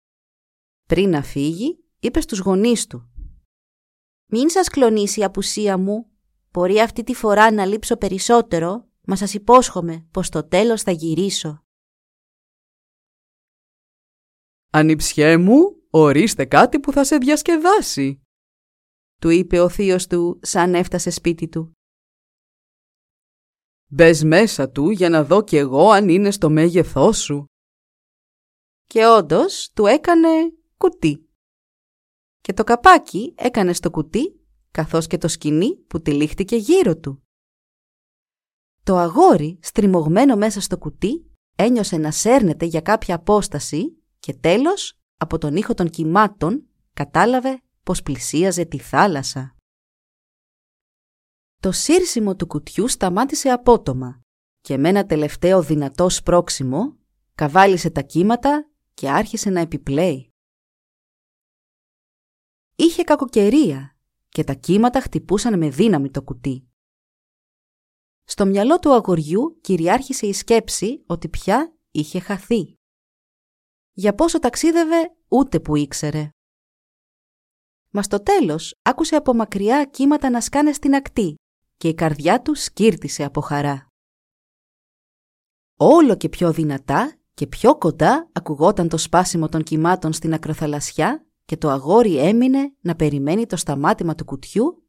Πριν 0.88 1.10
να 1.10 1.24
φύγει, 1.24 1.84
είπε 2.00 2.22
στους 2.22 2.39
γονείς 2.39 2.88
του. 2.88 3.10
«Μην 4.25 4.50
σας 4.50 4.67
κλονίσει 4.67 5.20
η 5.20 5.24
απουσία 5.24 5.77
μου. 5.77 6.12
Μπορεί 6.51 6.79
αυτή 6.79 7.03
τη 7.03 7.13
φορά 7.13 7.51
να 7.51 7.65
λείψω 7.65 7.98
περισσότερο, 7.98 8.89
μα 9.01 9.15
σας 9.15 9.34
υπόσχομαι 9.34 10.08
πως 10.12 10.29
το 10.29 10.48
τέλος 10.48 10.82
θα 10.82 10.91
γυρίσω». 10.91 11.65
«Ανιψιέ 14.70 15.38
μου, 15.38 15.88
ορίστε 15.89 16.46
κάτι 16.46 16.79
που 16.79 16.91
θα 16.91 17.03
σε 17.03 17.17
διασκεδάσει», 17.17 18.22
του 19.22 19.29
είπε 19.29 19.60
ο 19.60 19.70
θείος 19.70 20.08
του 20.08 20.39
σαν 20.41 20.74
έφτασε 20.74 21.10
σπίτι 21.10 21.48
του. 21.48 21.76
Μπες 23.89 24.24
μέσα 24.24 24.70
του 24.70 24.89
για 24.89 25.10
να 25.10 25.24
δω 25.24 25.44
κι 25.44 25.58
εγώ 25.58 25.89
αν 25.89 26.10
είναι 26.10 26.32
στο 26.32 26.50
μέγεθός 26.50 27.17
σου. 27.17 27.46
Και 28.86 29.06
όντως 29.06 29.72
του 29.74 29.86
έκανε 29.86 30.29
κουτί. 30.77 31.29
Και 32.41 32.53
το 32.53 32.63
καπάκι 32.63 33.34
έκανε 33.38 33.74
στο 33.74 33.89
κουτί 33.89 34.39
καθώς 34.72 35.08
και 35.08 35.17
το 35.17 35.27
σκηνή 35.27 35.75
που 35.75 36.01
τυλίχτηκε 36.01 36.56
γύρω 36.56 36.98
του. 36.98 37.22
Το 38.84 38.98
αγόρι, 38.98 39.60
στριμωγμένο 39.62 40.36
μέσα 40.36 40.62
στο 40.62 40.77
κουτί, 40.77 41.32
ένιωσε 41.56 41.98
να 41.98 42.12
σέρνεται 42.12 42.65
για 42.65 42.82
κάποια 42.82 43.15
απόσταση 43.15 43.98
και 44.20 44.34
τέλος, 44.34 45.00
από 45.17 45.38
τον 45.38 45.56
ήχο 45.56 45.74
των 45.74 45.89
κυμάτων, 45.89 46.67
κατάλαβε 46.94 47.62
πως 47.84 48.01
πλησίαζε 48.01 48.65
τη 48.65 48.79
θάλασσα. 48.79 49.57
Το 51.60 51.72
σύρσιμο 51.72 52.36
του 52.36 52.48
κουτιού 52.48 52.88
σταμάτησε 52.88 53.50
απότομα 53.50 54.22
και 54.62 54.78
με 54.78 54.90
ένα 54.90 55.06
τελευταίο 55.06 55.62
δυνατό 55.62 56.10
σπρώξιμο 56.10 56.98
καβάλισε 57.36 57.90
τα 57.90 58.02
κύματα 58.02 58.70
και 58.94 59.10
άρχισε 59.10 59.50
να 59.50 59.60
επιπλέει. 59.60 60.34
Είχε 62.76 63.04
κακοκαιρία 63.04 63.98
και 64.30 64.44
τα 64.44 64.54
κύματα 64.54 65.02
χτυπούσαν 65.02 65.58
με 65.58 65.70
δύναμη 65.70 66.12
το 66.12 66.24
κουτί. 66.24 66.68
Στο 68.24 68.46
μυαλό 68.46 68.80
του 68.80 68.94
αγοριού 68.94 69.60
κυριάρχησε 69.62 70.28
η 70.28 70.34
σκέψη 70.34 71.04
ότι 71.08 71.30
πια 71.30 71.78
είχε 71.92 72.20
χαθεί. 72.20 72.76
Για 73.94 74.16
πόσο 74.16 74.40
ταξίδευε 74.40 75.16
ούτε 75.28 75.60
που 75.60 75.76
ήξερε. 75.76 76.30
Μα 77.90 78.02
στο 78.04 78.24
τέλος 78.24 78.76
άκουσε 78.82 79.16
από 79.16 79.34
μακριά 79.34 79.86
κύματα 79.86 80.30
να 80.30 80.42
σκάνε 80.42 80.74
στην 80.74 80.96
ακτή 80.96 81.36
και 81.77 81.88
η 81.88 81.93
καρδιά 81.93 82.41
τους 82.41 82.63
σκύρτησε 82.63 83.24
από 83.24 83.41
χαρά. 83.41 83.91
Όλο 85.77 86.15
και 86.15 86.29
πιο 86.29 86.51
δυνατά 86.51 87.17
και 87.34 87.48
πιο 87.48 87.77
κοντά 87.77 88.29
ακουγόταν 88.34 88.89
το 88.89 88.98
σπάσιμο 88.98 89.50
των 89.50 89.63
κυμάτων 89.63 90.13
στην 90.13 90.34
ακροθαλασσιά 90.34 91.25
και 91.46 91.57
το 91.57 91.69
αγόρι 91.69 92.17
έμεινε 92.17 92.74
να 92.81 92.96
περιμένει 92.96 93.46
το 93.46 93.55
σταμάτημα 93.55 94.15
του 94.15 94.25
κουτιού 94.25 94.88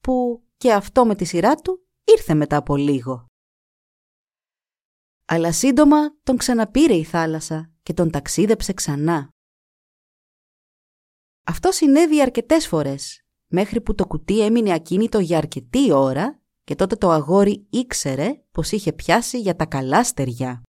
που 0.00 0.42
και 0.56 0.72
αυτό 0.72 1.06
με 1.06 1.14
τη 1.14 1.24
σειρά 1.24 1.54
του 1.54 1.86
ήρθε 2.04 2.34
μετά 2.34 2.56
από 2.56 2.76
λίγο. 2.76 3.26
Αλλά 5.24 5.52
σύντομα 5.52 6.16
τον 6.22 6.36
ξαναπήρε 6.36 6.94
η 6.94 7.04
θάλασσα 7.04 7.70
και 7.82 7.92
τον 7.92 8.10
ταξίδεψε 8.10 8.72
ξανά. 8.72 9.30
Αυτό 11.44 11.72
συνέβη 11.72 12.22
αρκετές 12.22 12.66
φορές 12.66 13.25
μέχρι 13.58 13.80
που 13.80 13.94
το 13.94 14.06
κουτί 14.06 14.40
έμεινε 14.44 14.72
ακίνητο 14.72 15.18
για 15.18 15.38
αρκετή 15.38 15.92
ώρα 15.92 16.40
και 16.64 16.74
τότε 16.74 16.96
το 16.96 17.10
αγόρι 17.10 17.66
ήξερε 17.70 18.42
πως 18.50 18.72
είχε 18.72 18.92
πιάσει 18.92 19.40
για 19.40 19.56
τα 19.56 19.66
καλά 19.66 20.04
στεριά. 20.04 20.62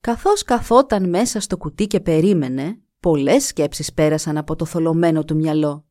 Καθώς 0.00 0.42
καθόταν 0.42 1.08
μέσα 1.08 1.40
στο 1.40 1.56
κουτί 1.56 1.86
και 1.86 2.00
περίμενε, 2.00 2.80
πολλές 3.00 3.44
σκέψεις 3.44 3.92
πέρασαν 3.92 4.36
από 4.36 4.56
το 4.56 4.64
θολωμένο 4.64 5.24
του 5.24 5.36
μυαλό. 5.36 5.86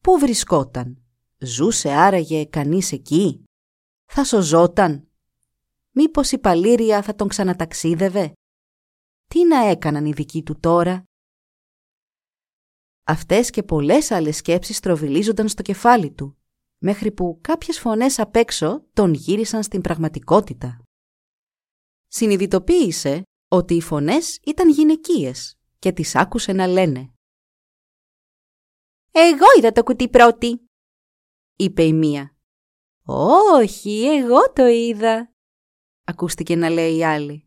Πού 0.00 0.18
βρισκόταν, 0.18 1.02
ζούσε 1.38 1.90
άραγε 1.90 2.44
κανείς 2.44 2.92
εκεί, 2.92 3.44
θα 4.04 4.24
σωζόταν, 4.24 5.08
μήπως 5.90 6.32
η 6.32 6.38
παλήρια 6.38 7.02
θα 7.02 7.14
τον 7.14 7.28
ξαναταξίδευε, 7.28 8.32
τι 9.26 9.46
να 9.46 9.64
έκαναν 9.68 10.04
οι 10.04 10.12
δικοί 10.12 10.42
του 10.42 10.60
τώρα; 10.60 11.04
Αυτές 13.10 13.50
και 13.50 13.62
πολλές 13.62 14.10
άλλες 14.10 14.36
σκέψεις 14.36 14.80
τροβιλίζονταν 14.80 15.48
στο 15.48 15.62
κεφάλι 15.62 16.12
του, 16.12 16.38
μέχρι 16.78 17.12
που 17.12 17.38
κάποιες 17.40 17.78
φωνές 17.78 18.18
απ' 18.18 18.36
έξω 18.36 18.86
τον 18.92 19.14
γύρισαν 19.14 19.62
στην 19.62 19.80
πραγματικότητα. 19.80 20.82
Συνειδητοποίησε 22.06 23.22
ότι 23.48 23.74
οι 23.74 23.80
φωνές 23.80 24.38
ήταν 24.44 24.68
γυναικείες 24.70 25.58
και 25.78 25.92
τις 25.92 26.14
άκουσε 26.14 26.52
να 26.52 26.66
λένε 26.66 27.12
«Εγώ 29.10 29.46
είδα 29.58 29.72
το 29.72 29.82
κουτί 29.82 30.08
πρώτη», 30.08 30.60
είπε 31.56 31.82
η 31.82 31.92
μία. 31.92 32.36
«Όχι, 33.56 34.04
εγώ 34.04 34.52
το 34.52 34.66
είδα», 34.66 35.34
ακούστηκε 36.04 36.56
να 36.56 36.68
λέει 36.68 36.96
η 36.96 37.04
άλλη. 37.04 37.44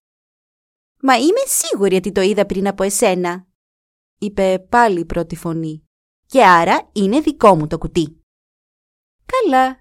«Μα 1.01 1.15
είμαι 1.15 1.43
σίγουρη 1.46 1.96
ότι 1.96 2.12
το 2.12 2.22
είδα 2.22 2.46
πριν 2.46 2.67
από 2.67 2.84
εσένα», 2.84 3.48
είπε 4.24 4.60
πάλι 4.70 5.00
η 5.00 5.06
πρώτη 5.06 5.36
φωνή. 5.36 5.84
«Και 6.25 6.46
άρα 6.46 6.89
είναι 6.94 7.20
δικό 7.20 7.56
μου 7.56 7.68
το 7.68 7.77
κουτί». 7.77 8.22
«Καλά. 9.25 9.80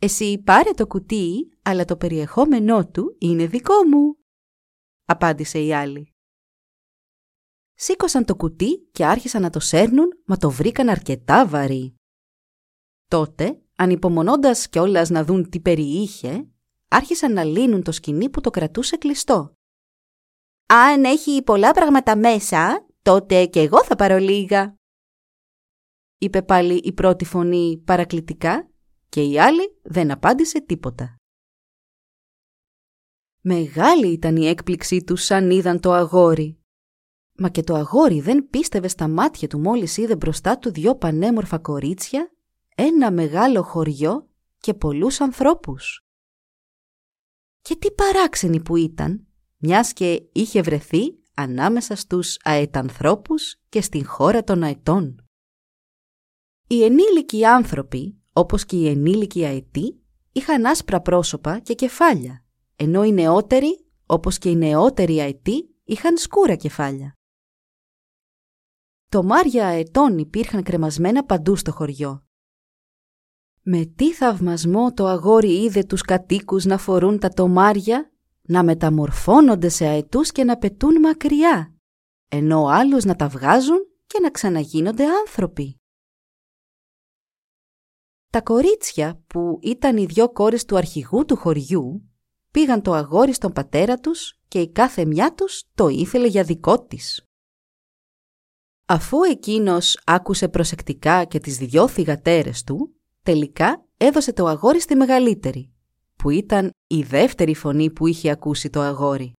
Εσύ 0.00 0.42
πάρε 0.42 0.70
το 0.70 0.86
κουτί, 0.86 1.58
αλλά 1.62 1.84
το 1.84 1.96
περιεχόμενό 1.96 2.86
του 2.86 3.16
είναι 3.18 3.46
δικό 3.46 3.74
μου», 3.90 4.16
απάντησε 5.04 5.58
η 5.58 5.74
άλλη. 5.74 6.12
Σήκωσαν 7.74 8.24
το 8.24 8.36
κουτί 8.36 8.88
και 8.92 9.06
άρχισαν 9.06 9.42
να 9.42 9.50
το 9.50 9.60
σέρνουν, 9.60 10.08
μα 10.26 10.36
το 10.36 10.50
βρήκαν 10.50 10.88
αρκετά 10.88 11.46
βαρύ. 11.46 11.94
Τότε, 13.08 13.62
ανυπομονώντας 13.76 14.68
κιόλας 14.68 15.10
να 15.10 15.24
δουν 15.24 15.48
τι 15.48 15.60
περιείχε, 15.60 16.48
άρχισαν 16.88 17.32
να 17.32 17.44
λύνουν 17.44 17.82
το 17.82 17.92
σκηνή 17.92 18.30
που 18.30 18.40
το 18.40 18.50
κρατούσε 18.50 18.96
κλειστό. 18.96 19.52
«Αν 20.66 21.04
έχει 21.04 21.42
πολλά 21.42 21.72
πράγματα 21.72 22.16
μέσα, 22.16 22.83
τότε 23.04 23.46
και 23.46 23.60
εγώ 23.60 23.84
θα 23.84 23.96
πάρω 23.96 24.16
λίγα», 24.16 24.74
είπε 26.18 26.42
πάλι 26.42 26.74
η 26.74 26.92
πρώτη 26.92 27.24
φωνή 27.24 27.82
παρακλητικά 27.84 28.70
και 29.08 29.22
η 29.22 29.40
άλλη 29.40 29.78
δεν 29.82 30.10
απάντησε 30.10 30.60
τίποτα. 30.60 31.16
Μεγάλη 33.40 34.12
ήταν 34.12 34.36
η 34.36 34.46
έκπληξή 34.46 35.04
του 35.04 35.16
σαν 35.16 35.50
είδαν 35.50 35.80
το 35.80 35.92
αγόρι. 35.92 36.58
Μα 37.36 37.48
και 37.48 37.62
το 37.62 37.74
αγόρι 37.74 38.20
δεν 38.20 38.48
πίστευε 38.48 38.88
στα 38.88 39.08
μάτια 39.08 39.48
του 39.48 39.58
μόλις 39.58 39.96
είδε 39.96 40.16
μπροστά 40.16 40.58
του 40.58 40.72
δυο 40.72 40.96
πανέμορφα 40.96 41.58
κορίτσια, 41.58 42.32
ένα 42.74 43.10
μεγάλο 43.12 43.62
χωριό 43.62 44.28
και 44.58 44.74
πολλούς 44.74 45.20
ανθρώπους. 45.20 46.06
Και 47.60 47.76
τι 47.76 47.92
παράξενη 47.92 48.62
που 48.62 48.76
ήταν, 48.76 49.26
μιας 49.56 49.92
και 49.92 50.28
είχε 50.32 50.62
βρεθεί 50.62 51.23
ανάμεσα 51.34 51.96
στους 51.96 52.38
αετανθρώπους 52.42 53.56
και 53.68 53.80
στην 53.80 54.06
χώρα 54.06 54.44
των 54.44 54.62
αετών. 54.62 55.24
Οι 56.66 56.84
ενήλικοι 56.84 57.44
άνθρωποι, 57.44 58.22
όπως 58.32 58.64
και 58.64 58.76
οι 58.76 58.88
ενήλικοι 58.88 59.44
αετοί, 59.44 60.00
είχαν 60.32 60.66
άσπρα 60.66 61.00
πρόσωπα 61.00 61.58
και 61.58 61.74
κεφάλια, 61.74 62.44
ενώ 62.76 63.04
οι 63.04 63.12
νεότεροι, 63.12 63.86
όπως 64.06 64.38
και 64.38 64.50
οι 64.50 64.56
νεότεροι 64.56 65.20
αετοί, 65.20 65.74
είχαν 65.84 66.16
σκούρα 66.16 66.54
κεφάλια. 66.54 67.12
Το 69.08 69.22
μάρια 69.22 69.66
αετών 69.66 70.18
υπήρχαν 70.18 70.62
κρεμασμένα 70.62 71.24
παντού 71.24 71.56
στο 71.56 71.72
χωριό. 71.72 72.26
Με 73.62 73.84
τι 73.84 74.12
θαυμασμό 74.12 74.92
το 74.92 75.06
αγόρι 75.06 75.62
είδε 75.62 75.84
τους 75.84 76.02
κατοίκους 76.02 76.64
να 76.64 76.78
φορούν 76.78 77.18
τα 77.18 77.28
τομάρια, 77.28 78.12
να 78.48 78.64
μεταμορφώνονται 78.64 79.68
σε 79.68 79.86
αετούς 79.86 80.32
και 80.32 80.44
να 80.44 80.58
πετούν 80.58 81.00
μακριά, 81.00 81.74
ενώ 82.28 82.66
άλλους 82.66 83.04
να 83.04 83.16
τα 83.16 83.28
βγάζουν 83.28 83.78
και 84.06 84.20
να 84.20 84.30
ξαναγίνονται 84.30 85.04
άνθρωποι. 85.06 85.78
Τα 88.30 88.40
κορίτσια 88.40 89.22
που 89.26 89.58
ήταν 89.62 89.96
οι 89.96 90.06
δυο 90.06 90.32
κόρες 90.32 90.64
του 90.64 90.76
αρχηγού 90.76 91.24
του 91.24 91.36
χωριού 91.36 92.10
πήγαν 92.50 92.82
το 92.82 92.92
αγόρι 92.92 93.32
στον 93.32 93.52
πατέρα 93.52 93.98
τους 93.98 94.38
και 94.48 94.60
η 94.60 94.72
κάθε 94.72 95.04
μια 95.04 95.34
τους 95.34 95.64
το 95.74 95.88
ήθελε 95.88 96.26
για 96.26 96.44
δικό 96.44 96.84
της. 96.84 97.24
Αφού 98.86 99.22
εκείνος 99.22 100.00
άκουσε 100.04 100.48
προσεκτικά 100.48 101.24
και 101.24 101.38
τις 101.40 101.58
δυο 101.58 101.88
θυγατέρες 101.88 102.62
του, 102.62 102.94
τελικά 103.22 103.86
έδωσε 103.96 104.32
το 104.32 104.46
αγόρι 104.46 104.80
στη 104.80 104.94
μεγαλύτερη, 104.94 105.73
που 106.24 106.30
ήταν 106.30 106.70
η 106.86 107.02
δεύτερη 107.02 107.54
φωνή 107.54 107.90
που 107.90 108.06
είχε 108.06 108.30
ακούσει 108.30 108.70
το 108.70 108.80
αγόρι. 108.80 109.32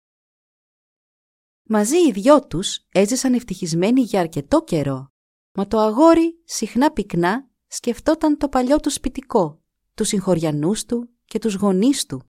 Μαζί 1.64 1.98
οι 1.98 2.12
δυο 2.12 2.46
τους 2.46 2.86
έζησαν 2.92 3.34
ευτυχισμένοι 3.34 4.02
για 4.02 4.20
αρκετό 4.20 4.64
καιρό, 4.64 5.08
μα 5.54 5.68
το 5.68 5.80
αγόρι 5.80 6.42
συχνά 6.44 6.92
πυκνά 6.92 7.50
σκεφτόταν 7.68 8.38
το 8.38 8.50
παλιό 8.50 8.80
του 8.80 8.90
σπιτικό, 8.90 9.62
τους 9.94 10.08
συγχωριανούς 10.08 10.86
του 10.86 11.10
και 11.26 11.40
τους 11.40 11.56
γονείς 11.56 12.06
του. 12.06 12.22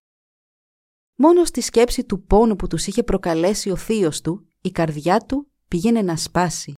Μόνο 1.15 1.45
στη 1.45 1.61
σκέψη 1.61 2.05
του 2.05 2.25
πόνου 2.25 2.57
που 2.57 2.67
τους 2.67 2.87
είχε 2.87 3.03
προκαλέσει 3.03 3.71
ο 3.71 3.77
θείος 3.77 4.21
του, 4.21 4.49
η 4.61 4.71
καρδιά 4.71 5.21
του 5.21 5.51
πήγαινε 5.69 6.03
να 6.03 6.17
σπάσει. 6.17 6.75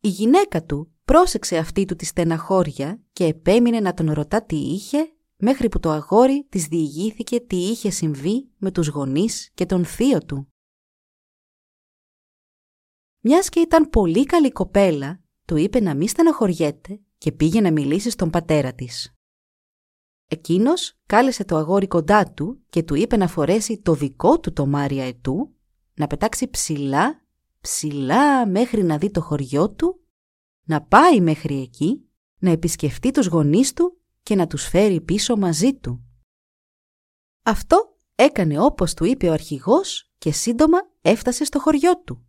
Η 0.00 0.08
γυναίκα 0.08 0.64
του 0.64 0.92
πρόσεξε 1.04 1.56
αυτή 1.56 1.84
του 1.84 1.96
τη 1.96 2.04
στεναχώρια 2.04 3.00
και 3.12 3.24
επέμεινε 3.24 3.80
να 3.80 3.94
τον 3.94 4.12
ρωτά 4.12 4.42
τι 4.42 4.56
είχε 4.56 5.10
μέχρι 5.36 5.68
που 5.68 5.80
το 5.80 5.90
αγόρι 5.90 6.46
της 6.48 6.66
διηγήθηκε 6.66 7.40
τι 7.40 7.56
είχε 7.56 7.90
συμβεί 7.90 8.48
με 8.56 8.70
τους 8.70 8.88
γονείς 8.88 9.50
και 9.54 9.66
τον 9.66 9.84
θείο 9.84 10.24
του. 10.24 10.48
Μιας 13.20 13.48
και 13.48 13.60
ήταν 13.60 13.90
πολύ 13.90 14.24
καλή 14.24 14.50
κοπέλα, 14.50 15.20
του 15.44 15.56
είπε 15.56 15.80
να 15.80 15.94
μην 15.94 16.08
στεναχωριέται 16.08 17.00
και 17.18 17.32
πήγε 17.32 17.60
να 17.60 17.72
μιλήσει 17.72 18.10
στον 18.10 18.30
πατέρα 18.30 18.72
της. 18.72 19.14
Εκείνος 20.28 20.98
κάλεσε 21.06 21.44
το 21.44 21.56
αγόρι 21.56 21.86
κοντά 21.86 22.32
του 22.32 22.64
και 22.68 22.82
του 22.82 22.94
είπε 22.94 23.16
να 23.16 23.28
φορέσει 23.28 23.80
το 23.80 23.94
δικό 23.94 24.40
του 24.40 24.52
το 24.52 24.66
Μάρια 24.66 25.04
ετού, 25.04 25.54
να 25.94 26.06
πετάξει 26.06 26.48
ψηλά 26.48 27.26
ψηλά 27.66 28.46
μέχρι 28.46 28.82
να 28.82 28.98
δει 28.98 29.10
το 29.10 29.20
χωριό 29.20 29.70
του, 29.70 30.00
να 30.64 30.82
πάει 30.82 31.20
μέχρι 31.20 31.60
εκεί, 31.60 32.08
να 32.38 32.50
επισκεφτεί 32.50 33.10
τους 33.10 33.26
γονείς 33.26 33.72
του 33.72 34.00
και 34.26 34.34
να 34.34 34.46
τους 34.46 34.68
φέρει 34.68 35.00
πίσω 35.00 35.36
μαζί 35.36 35.74
του. 35.74 36.04
Αυτό 37.42 37.98
έκανε 38.14 38.60
όπως 38.60 38.94
του 38.94 39.04
είπε 39.04 39.28
ο 39.28 39.32
αρχηγός 39.32 40.10
και 40.18 40.32
σύντομα 40.32 40.78
έφτασε 41.00 41.44
στο 41.44 41.58
χωριό 41.58 42.02
του. 42.02 42.26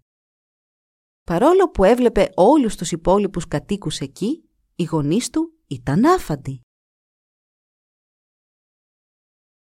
Παρόλο 1.23 1.69
που 1.69 1.83
έβλεπε 1.83 2.31
όλους 2.35 2.75
τους 2.75 2.91
υπόλοιπους 2.91 3.47
κατοίκους 3.47 3.99
εκεί, 3.99 4.49
οι 4.75 4.83
γονείς 4.83 5.29
του 5.29 5.53
ήταν 5.67 6.05
άφαντοι. 6.05 6.61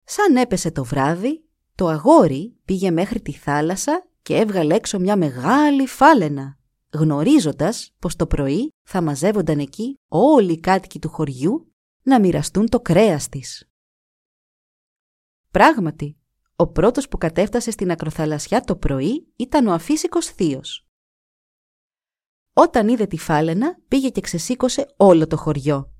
Σαν 0.04 0.36
έπεσε 0.36 0.72
το 0.72 0.84
βράδυ, 0.84 1.50
το 1.76 1.88
αγόρι 1.88 2.60
πήγε 2.66 2.92
μέχρι 2.92 3.22
τη 3.22 3.32
θάλασσα 3.32 4.08
και 4.22 4.36
έβγαλε 4.36 4.76
έξω 4.76 5.00
μια 5.00 5.18
μεγάλη 5.18 5.88
φάλαινα, 5.88 6.58
γνωρίζοντας 6.94 7.94
πως 8.00 8.16
το 8.16 8.28
πρωί 8.28 8.70
θα 8.88 9.02
μαζεύονταν 9.02 9.60
εκεί 9.60 9.96
όλοι 10.08 10.52
οι 10.52 10.60
κάτοικοι 10.60 11.00
του 11.00 11.10
χωριού 11.10 11.72
να 12.08 12.20
μοιραστούν 12.20 12.70
το 12.70 12.80
κρέας 12.80 13.30
της. 13.30 13.70
Πράγματι, 15.52 16.18
ο 16.56 16.68
πρώτος 16.68 17.08
που 17.08 17.18
κατέφτασε 17.18 17.72
στην 17.72 17.92
ακροθαλασσιά 17.92 18.62
το 18.62 18.76
πρωί 18.76 19.34
ήταν 19.36 19.68
ο 19.68 19.74
αφύσικος 19.74 20.26
θείος. 20.26 20.88
Όταν 22.54 22.88
είδε 22.88 23.06
τη 23.06 23.18
φάλαινα, 23.18 23.80
πήγε 23.88 24.10
και 24.10 24.22
ξεσήκωσε 24.22 24.94
όλο 24.98 25.28
το 25.28 25.38
χωριό. 25.38 25.92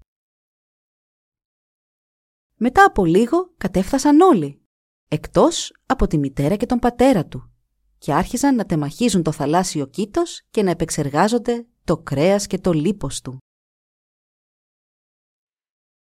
Μετά 2.56 2.86
από 2.86 3.06
λίγο 3.06 3.54
κατέφτασαν 3.58 4.22
όλοι, 4.22 4.62
εκτός 5.08 5.74
από 5.86 6.08
τη 6.08 6.18
μητέρα 6.18 6.56
και 6.56 6.66
τον 6.66 6.80
πατέρα 6.80 7.26
του, 7.26 7.52
και 7.98 8.14
άρχισαν 8.14 8.56
να 8.56 8.66
τεμαχίζουν 8.66 9.24
το 9.24 9.32
θαλάσσιο 9.32 9.88
κήτος 9.88 10.42
και 10.50 10.64
να 10.64 10.70
επεξεργάζονται 10.70 11.68
το 11.84 11.98
κρέας 11.98 12.48
και 12.48 12.60
το 12.60 12.72
λίπος 12.72 13.22
του. 13.22 13.38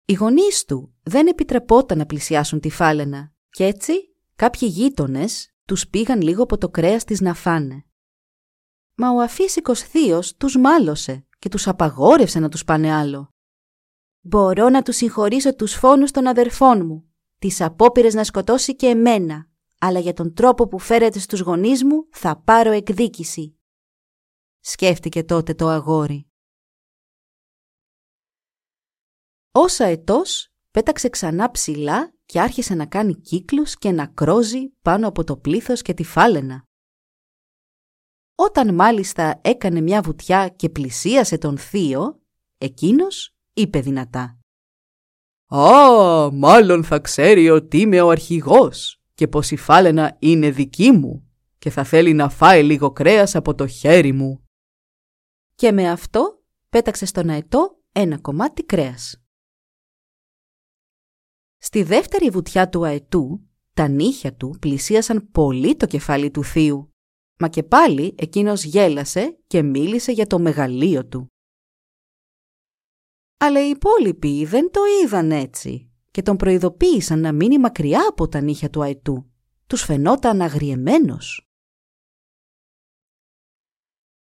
Οι 0.10 0.14
γονείς 0.14 0.66
του 0.66 0.94
δεν 1.04 1.28
επιτρεπόταν 1.28 1.98
να 1.98 2.06
πλησιάσουν 2.06 2.60
τη 2.60 2.70
φάλαινα 2.70 3.34
και 3.50 3.66
έτσι 3.66 3.94
κάποιοι 4.36 4.70
γείτονες 4.72 5.54
τους 5.66 5.88
πήγαν 5.88 6.22
λίγο 6.22 6.44
από 6.44 6.58
το 6.58 6.70
κρέας 6.70 7.04
της 7.04 7.22
να 7.22 7.34
φάνε. 7.34 7.86
Μα 8.96 9.12
ο 9.12 9.22
αφύσικος 9.22 9.82
θείος 9.82 10.36
τους 10.36 10.58
μάλωσε 10.58 11.28
και 11.40 11.50
τους 11.50 11.68
απαγόρευσε 11.68 12.40
να 12.40 12.50
τους 12.50 12.64
πάνε 12.64 12.94
άλλο. 12.94 13.34
«Μπορώ 14.22 14.70
να 14.70 14.82
τους 14.82 14.96
συγχωρήσω 14.96 15.56
τους 15.56 15.74
φόνους 15.74 16.12
των 16.12 16.28
αδερφών 16.28 16.86
μου, 16.86 17.10
τις 17.40 17.62
απόπειρες 17.62 18.14
να 18.14 18.24
σκοτώσει 18.24 18.76
και 18.76 18.88
εμένα, 18.88 19.50
αλλά 19.80 20.00
για 20.00 20.14
τον 20.14 20.34
τρόπο 20.34 20.68
που 20.68 20.80
φέρεται 20.80 21.20
στους 21.20 21.40
γονείς 21.40 21.84
μου 21.84 22.08
θα 22.12 22.42
πάρω 22.46 22.72
εκδίκηση», 22.72 23.60
σκέφτηκε 24.60 25.24
τότε 25.24 25.54
το 25.54 25.68
αγόρι. 25.68 26.29
Όσα 29.52 29.86
ετός 29.86 30.52
πέταξε 30.72 31.10
ξανά 31.10 31.52
ψηλά 31.52 32.14
και 32.26 32.40
άρχισε 32.40 32.76
να 32.76 32.86
κάνει 32.86 33.16
κύκλους 33.16 33.78
και 33.78 33.92
να 33.92 34.06
κρόζει 34.06 34.70
πάνω 34.82 35.08
από 35.08 35.24
το 35.24 35.38
πλήθος 35.38 35.82
και 35.82 35.94
τη 35.94 36.04
φάλαινα. 36.04 36.64
Όταν 38.36 38.74
μάλιστα 38.74 39.40
έκανε 39.44 39.82
μια 39.82 40.02
βουτιά 40.02 40.48
και 40.48 40.70
πλησίασε 40.70 41.38
τον 41.38 41.58
θείο, 41.58 42.22
εκείνος 42.58 43.36
είπε 43.54 43.80
δυνατά. 43.80 44.40
«Α, 45.46 46.32
μάλλον 46.32 46.84
θα 46.84 47.00
ξέρει 47.00 47.50
ότι 47.50 47.78
είμαι 47.78 48.02
ο 48.02 48.10
αρχηγός 48.10 49.02
και 49.14 49.28
πως 49.28 49.52
η 49.52 49.56
φάλαινα 49.56 50.16
είναι 50.20 50.52
δική 50.52 50.92
μου 50.92 51.30
και 51.58 51.70
θα 51.70 51.84
θέλει 51.84 52.14
να 52.14 52.30
φάει 52.30 52.64
λίγο 52.64 52.92
κρέας 52.92 53.36
από 53.36 53.56
το 53.56 53.68
χέρι 53.68 54.12
μου». 54.12 54.44
Και 55.56 55.72
με 55.72 55.90
αυτό 55.90 56.44
πέταξε 56.70 57.06
στον 57.06 57.30
αετό 57.30 57.80
ένα 57.92 58.20
κομμάτι 58.20 58.64
κρέας. 58.64 59.24
Στη 61.62 61.84
δεύτερη 61.84 62.30
βουτιά 62.30 62.70
του 62.70 62.86
αετού, 62.86 63.48
τα 63.74 63.88
νύχια 63.88 64.36
του 64.36 64.58
πλησίασαν 64.60 65.32
πολύ 65.32 65.76
το 65.76 65.86
κεφάλι 65.86 66.32
του 66.32 66.44
θείου, 66.44 66.94
μα 67.40 67.50
και 67.50 67.64
πάλι 67.64 68.16
εκείνος 68.18 68.64
γέλασε 68.64 69.40
και 69.48 69.62
μίλησε 69.62 70.12
για 70.12 70.28
το 70.28 70.40
μεγαλείο 70.40 71.06
του. 71.06 71.28
Αλλά 73.38 73.66
οι 73.66 73.70
υπόλοιποι 73.70 74.46
δεν 74.46 74.72
το 74.72 74.82
είδαν 75.04 75.32
έτσι 75.32 75.92
και 76.12 76.22
τον 76.22 76.38
προειδοποίησαν 76.38 77.20
να 77.20 77.32
μείνει 77.32 77.60
μακριά 77.60 78.08
από 78.10 78.28
τα 78.28 78.42
νύχια 78.42 78.70
του 78.70 78.84
αετού. 78.84 79.32
Τους 79.68 79.84
φαινόταν 79.84 80.42
αγριεμένος. 80.42 81.48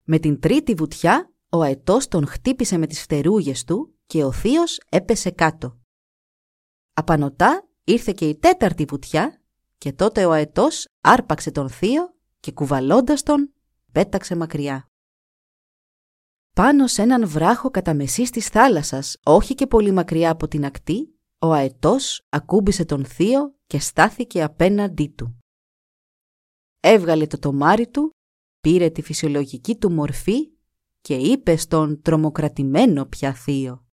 Με 0.04 0.20
την 0.20 0.40
τρίτη 0.40 0.74
βουτιά, 0.74 1.34
ο 1.50 1.62
αετός 1.62 2.08
τον 2.08 2.28
χτύπησε 2.28 2.78
με 2.78 2.88
τις 2.88 3.02
φτερούγες 3.02 3.64
του 3.64 3.96
και 4.06 4.24
ο 4.24 4.32
θείος 4.32 4.80
έπεσε 4.90 5.32
κάτω. 5.32 5.81
Απανωτά 7.02 7.68
ήρθε 7.84 8.12
και 8.12 8.30
η 8.30 8.36
τέταρτη 8.36 8.86
βουτιά 8.86 9.42
και 9.78 9.94
τότε 9.94 10.26
ο 10.26 10.32
αετός 10.32 10.88
άρπαξε 11.02 11.52
τον 11.52 11.70
θείο 11.70 12.14
και 12.40 12.52
κουβαλώντας 12.52 13.24
τον 13.24 13.54
πέταξε 13.92 14.36
μακριά. 14.36 14.90
Πάνω 16.54 16.88
σε 16.88 17.02
έναν 17.02 17.28
βράχο 17.28 17.70
κατά 17.70 17.94
μεσής 17.94 18.30
της 18.30 18.48
θάλασσας, 18.48 19.18
όχι 19.24 19.56
και 19.56 19.68
πολύ 19.68 19.92
μακριά 19.92 20.32
από 20.32 20.48
την 20.48 20.66
ακτή, 20.66 21.20
ο 21.40 21.52
αετός 21.52 22.26
ακούμπησε 22.30 22.86
τον 22.86 23.06
θείο 23.06 23.56
και 23.68 23.80
στάθηκε 23.80 24.44
απέναντί 24.44 25.08
του. 25.08 25.38
Έβγαλε 26.80 27.28
το 27.28 27.40
τομάρι 27.40 27.88
του, 27.88 28.16
πήρε 28.62 28.90
τη 28.90 29.02
φυσιολογική 29.02 29.76
του 29.78 29.92
μορφή 29.92 30.52
και 31.02 31.16
είπε 31.16 31.56
στον 31.56 32.02
τρομοκρατημένο 32.02 33.06
πια 33.06 33.34
θείο 33.34 33.86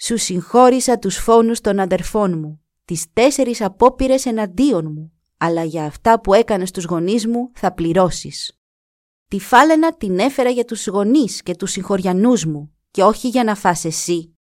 σου 0.00 0.16
συγχώρησα 0.16 0.98
τους 0.98 1.16
φόνους 1.16 1.60
των 1.60 1.78
αδερφών 1.78 2.38
μου, 2.38 2.60
τις 2.84 3.12
τέσσερις 3.12 3.60
απόπειρες 3.60 4.26
εναντίον 4.26 4.92
μου, 4.92 5.12
αλλά 5.36 5.64
για 5.64 5.84
αυτά 5.84 6.20
που 6.20 6.34
έκανες 6.34 6.68
στους 6.68 6.84
γονείς 6.84 7.26
μου 7.26 7.50
θα 7.54 7.72
πληρώσεις. 7.72 8.58
Τη 9.28 9.38
φάλαινα 9.38 9.96
την 9.96 10.18
έφερα 10.18 10.50
για 10.50 10.64
τους 10.64 10.86
γονείς 10.86 11.42
και 11.42 11.54
τους 11.54 11.70
συγχωριανούς 11.70 12.44
μου 12.44 12.72
και 12.90 13.02
όχι 13.02 13.28
για 13.28 13.44
να 13.44 13.54
φας 13.54 13.84
εσύ. 13.84 14.36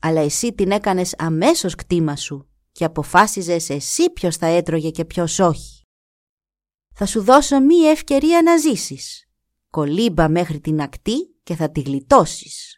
Αλλά 0.00 0.20
εσύ 0.20 0.52
την 0.52 0.70
έκανες 0.70 1.14
αμέσως 1.18 1.74
κτήμα 1.74 2.16
σου 2.16 2.48
και 2.72 2.84
αποφάσιζες 2.84 3.70
εσύ 3.70 4.10
ποιος 4.10 4.36
θα 4.36 4.46
έτρωγε 4.46 4.90
και 4.90 5.04
ποιος 5.04 5.38
όχι. 5.38 5.84
Θα 6.94 7.06
σου 7.06 7.22
δώσω 7.22 7.60
μία 7.60 7.90
ευκαιρία 7.90 8.42
να 8.42 8.56
ζήσεις. 8.56 9.28
Κολύμπα 9.70 10.28
μέχρι 10.28 10.60
την 10.60 10.80
ακτή 10.80 11.34
και 11.42 11.54
θα 11.54 11.70
τη 11.70 11.80
γλιτώσεις. 11.80 12.75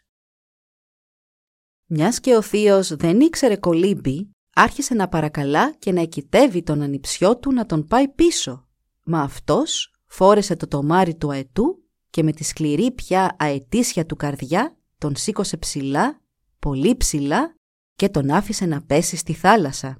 Μιας 1.91 2.19
και 2.19 2.35
ο 2.35 2.41
θείος 2.41 2.95
δεν 2.95 3.19
ήξερε 3.19 3.57
κολύμπι, 3.57 4.29
άρχισε 4.53 4.93
να 4.93 5.07
παρακαλά 5.07 5.73
και 5.73 5.91
να 5.91 6.01
εκητεύει 6.01 6.63
τον 6.63 6.81
ανιψιό 6.81 7.37
του 7.37 7.53
να 7.53 7.65
τον 7.65 7.85
πάει 7.87 8.07
πίσω. 8.07 8.67
Μα 9.03 9.21
αυτός 9.21 9.93
φόρεσε 10.05 10.55
το 10.55 10.67
τομάρι 10.67 11.15
του 11.15 11.31
αετού 11.31 11.83
και 12.09 12.23
με 12.23 12.31
τη 12.31 12.43
σκληρή 12.43 12.91
πια 12.91 13.35
αετήσια 13.39 14.05
του 14.05 14.15
καρδιά 14.15 14.77
τον 14.97 15.15
σήκωσε 15.15 15.57
ψηλά, 15.57 16.21
πολύ 16.59 16.95
ψηλά 16.95 17.55
και 17.95 18.09
τον 18.09 18.29
άφησε 18.29 18.65
να 18.65 18.81
πέσει 18.81 19.15
στη 19.15 19.33
θάλασσα. 19.33 19.97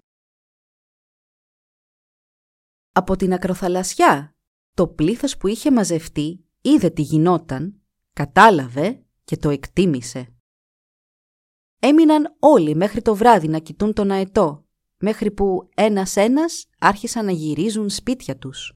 Από 2.92 3.16
την 3.16 3.34
ακροθαλασσιά, 3.34 4.36
το 4.74 4.88
πλήθος 4.88 5.38
που 5.38 5.48
είχε 5.48 5.72
μαζευτεί 5.72 6.46
είδε 6.62 6.90
τι 6.90 7.02
γινόταν, 7.02 7.82
κατάλαβε 8.14 9.04
και 9.24 9.38
το 9.38 9.50
εκτίμησε. 9.50 10.34
Έμειναν 11.80 12.36
όλοι 12.40 12.76
μέχρι 12.76 13.02
το 13.02 13.16
βράδυ 13.16 13.48
να 13.48 13.60
κοιτούν 13.60 13.94
τον 13.94 14.12
αετό, 14.12 14.66
μέχρι 14.98 15.32
που 15.32 15.70
ένας-ένας 15.76 16.66
άρχισαν 16.80 17.26
να 17.26 17.32
γυρίζουν 17.32 17.90
σπίτια 17.90 18.38
τους. 18.38 18.74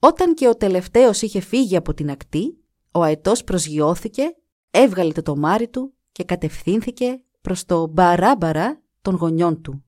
Όταν 0.00 0.34
και 0.34 0.48
ο 0.48 0.56
τελευταίος 0.56 1.22
είχε 1.22 1.40
φύγει 1.40 1.76
από 1.76 1.94
την 1.94 2.10
ακτή, 2.10 2.64
ο 2.92 3.02
αετός 3.02 3.44
προσγειώθηκε, 3.44 4.36
έβγαλε 4.70 5.12
το 5.12 5.22
τομάρι 5.22 5.68
του 5.68 5.94
και 6.12 6.24
κατευθύνθηκε 6.24 7.22
προς 7.40 7.64
το 7.64 7.86
μπαράμπαρα 7.86 8.82
των 9.02 9.14
γονιών 9.14 9.62
του. 9.62 9.84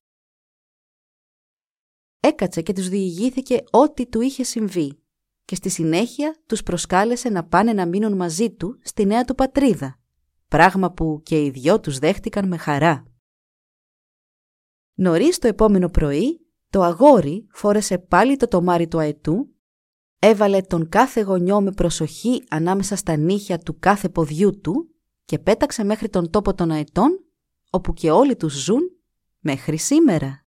Έκατσε 2.19 2.61
και 2.61 2.73
τους 2.73 2.89
διηγήθηκε 2.89 3.63
ό,τι 3.71 4.07
του 4.07 4.21
είχε 4.21 4.43
συμβεί 4.43 4.99
και 5.45 5.55
στη 5.55 5.69
συνέχεια 5.69 6.41
τους 6.45 6.63
προσκάλεσε 6.63 7.29
να 7.29 7.43
πάνε 7.47 7.73
να 7.73 7.85
μείνουν 7.85 8.15
μαζί 8.15 8.51
του 8.51 8.79
στη 8.83 9.05
νέα 9.05 9.25
του 9.25 9.35
πατρίδα 9.35 9.99
πράγμα 10.47 10.91
που 10.91 11.21
και 11.23 11.43
οι 11.43 11.49
δυο 11.49 11.79
τους 11.79 11.99
δέχτηκαν 11.99 12.47
με 12.47 12.57
χαρά. 12.57 13.05
Νωρίς 14.93 15.39
το 15.39 15.47
επόμενο 15.47 15.89
πρωί, 15.89 16.47
το 16.69 16.81
αγόρι 16.81 17.47
φόρεσε 17.51 17.97
πάλι 17.97 18.37
το 18.37 18.47
τομάρι 18.47 18.87
του 18.87 18.99
αετού, 18.99 19.55
έβαλε 20.19 20.61
τον 20.61 20.89
κάθε 20.89 21.21
γονιό 21.21 21.61
με 21.61 21.71
προσοχή 21.71 22.43
ανάμεσα 22.49 22.95
στα 22.95 23.15
νύχια 23.15 23.57
του 23.57 23.79
κάθε 23.79 24.09
ποδιού 24.09 24.59
του 24.59 24.95
και 25.25 25.39
πέταξε 25.39 25.83
μέχρι 25.83 26.09
τον 26.09 26.29
τόπο 26.29 26.53
των 26.53 26.71
αετών, 26.71 27.25
όπου 27.69 27.93
και 27.93 28.11
όλοι 28.11 28.35
τους 28.35 28.53
ζουν 28.53 28.81
μέχρι 29.39 29.77
σήμερα. 29.77 30.46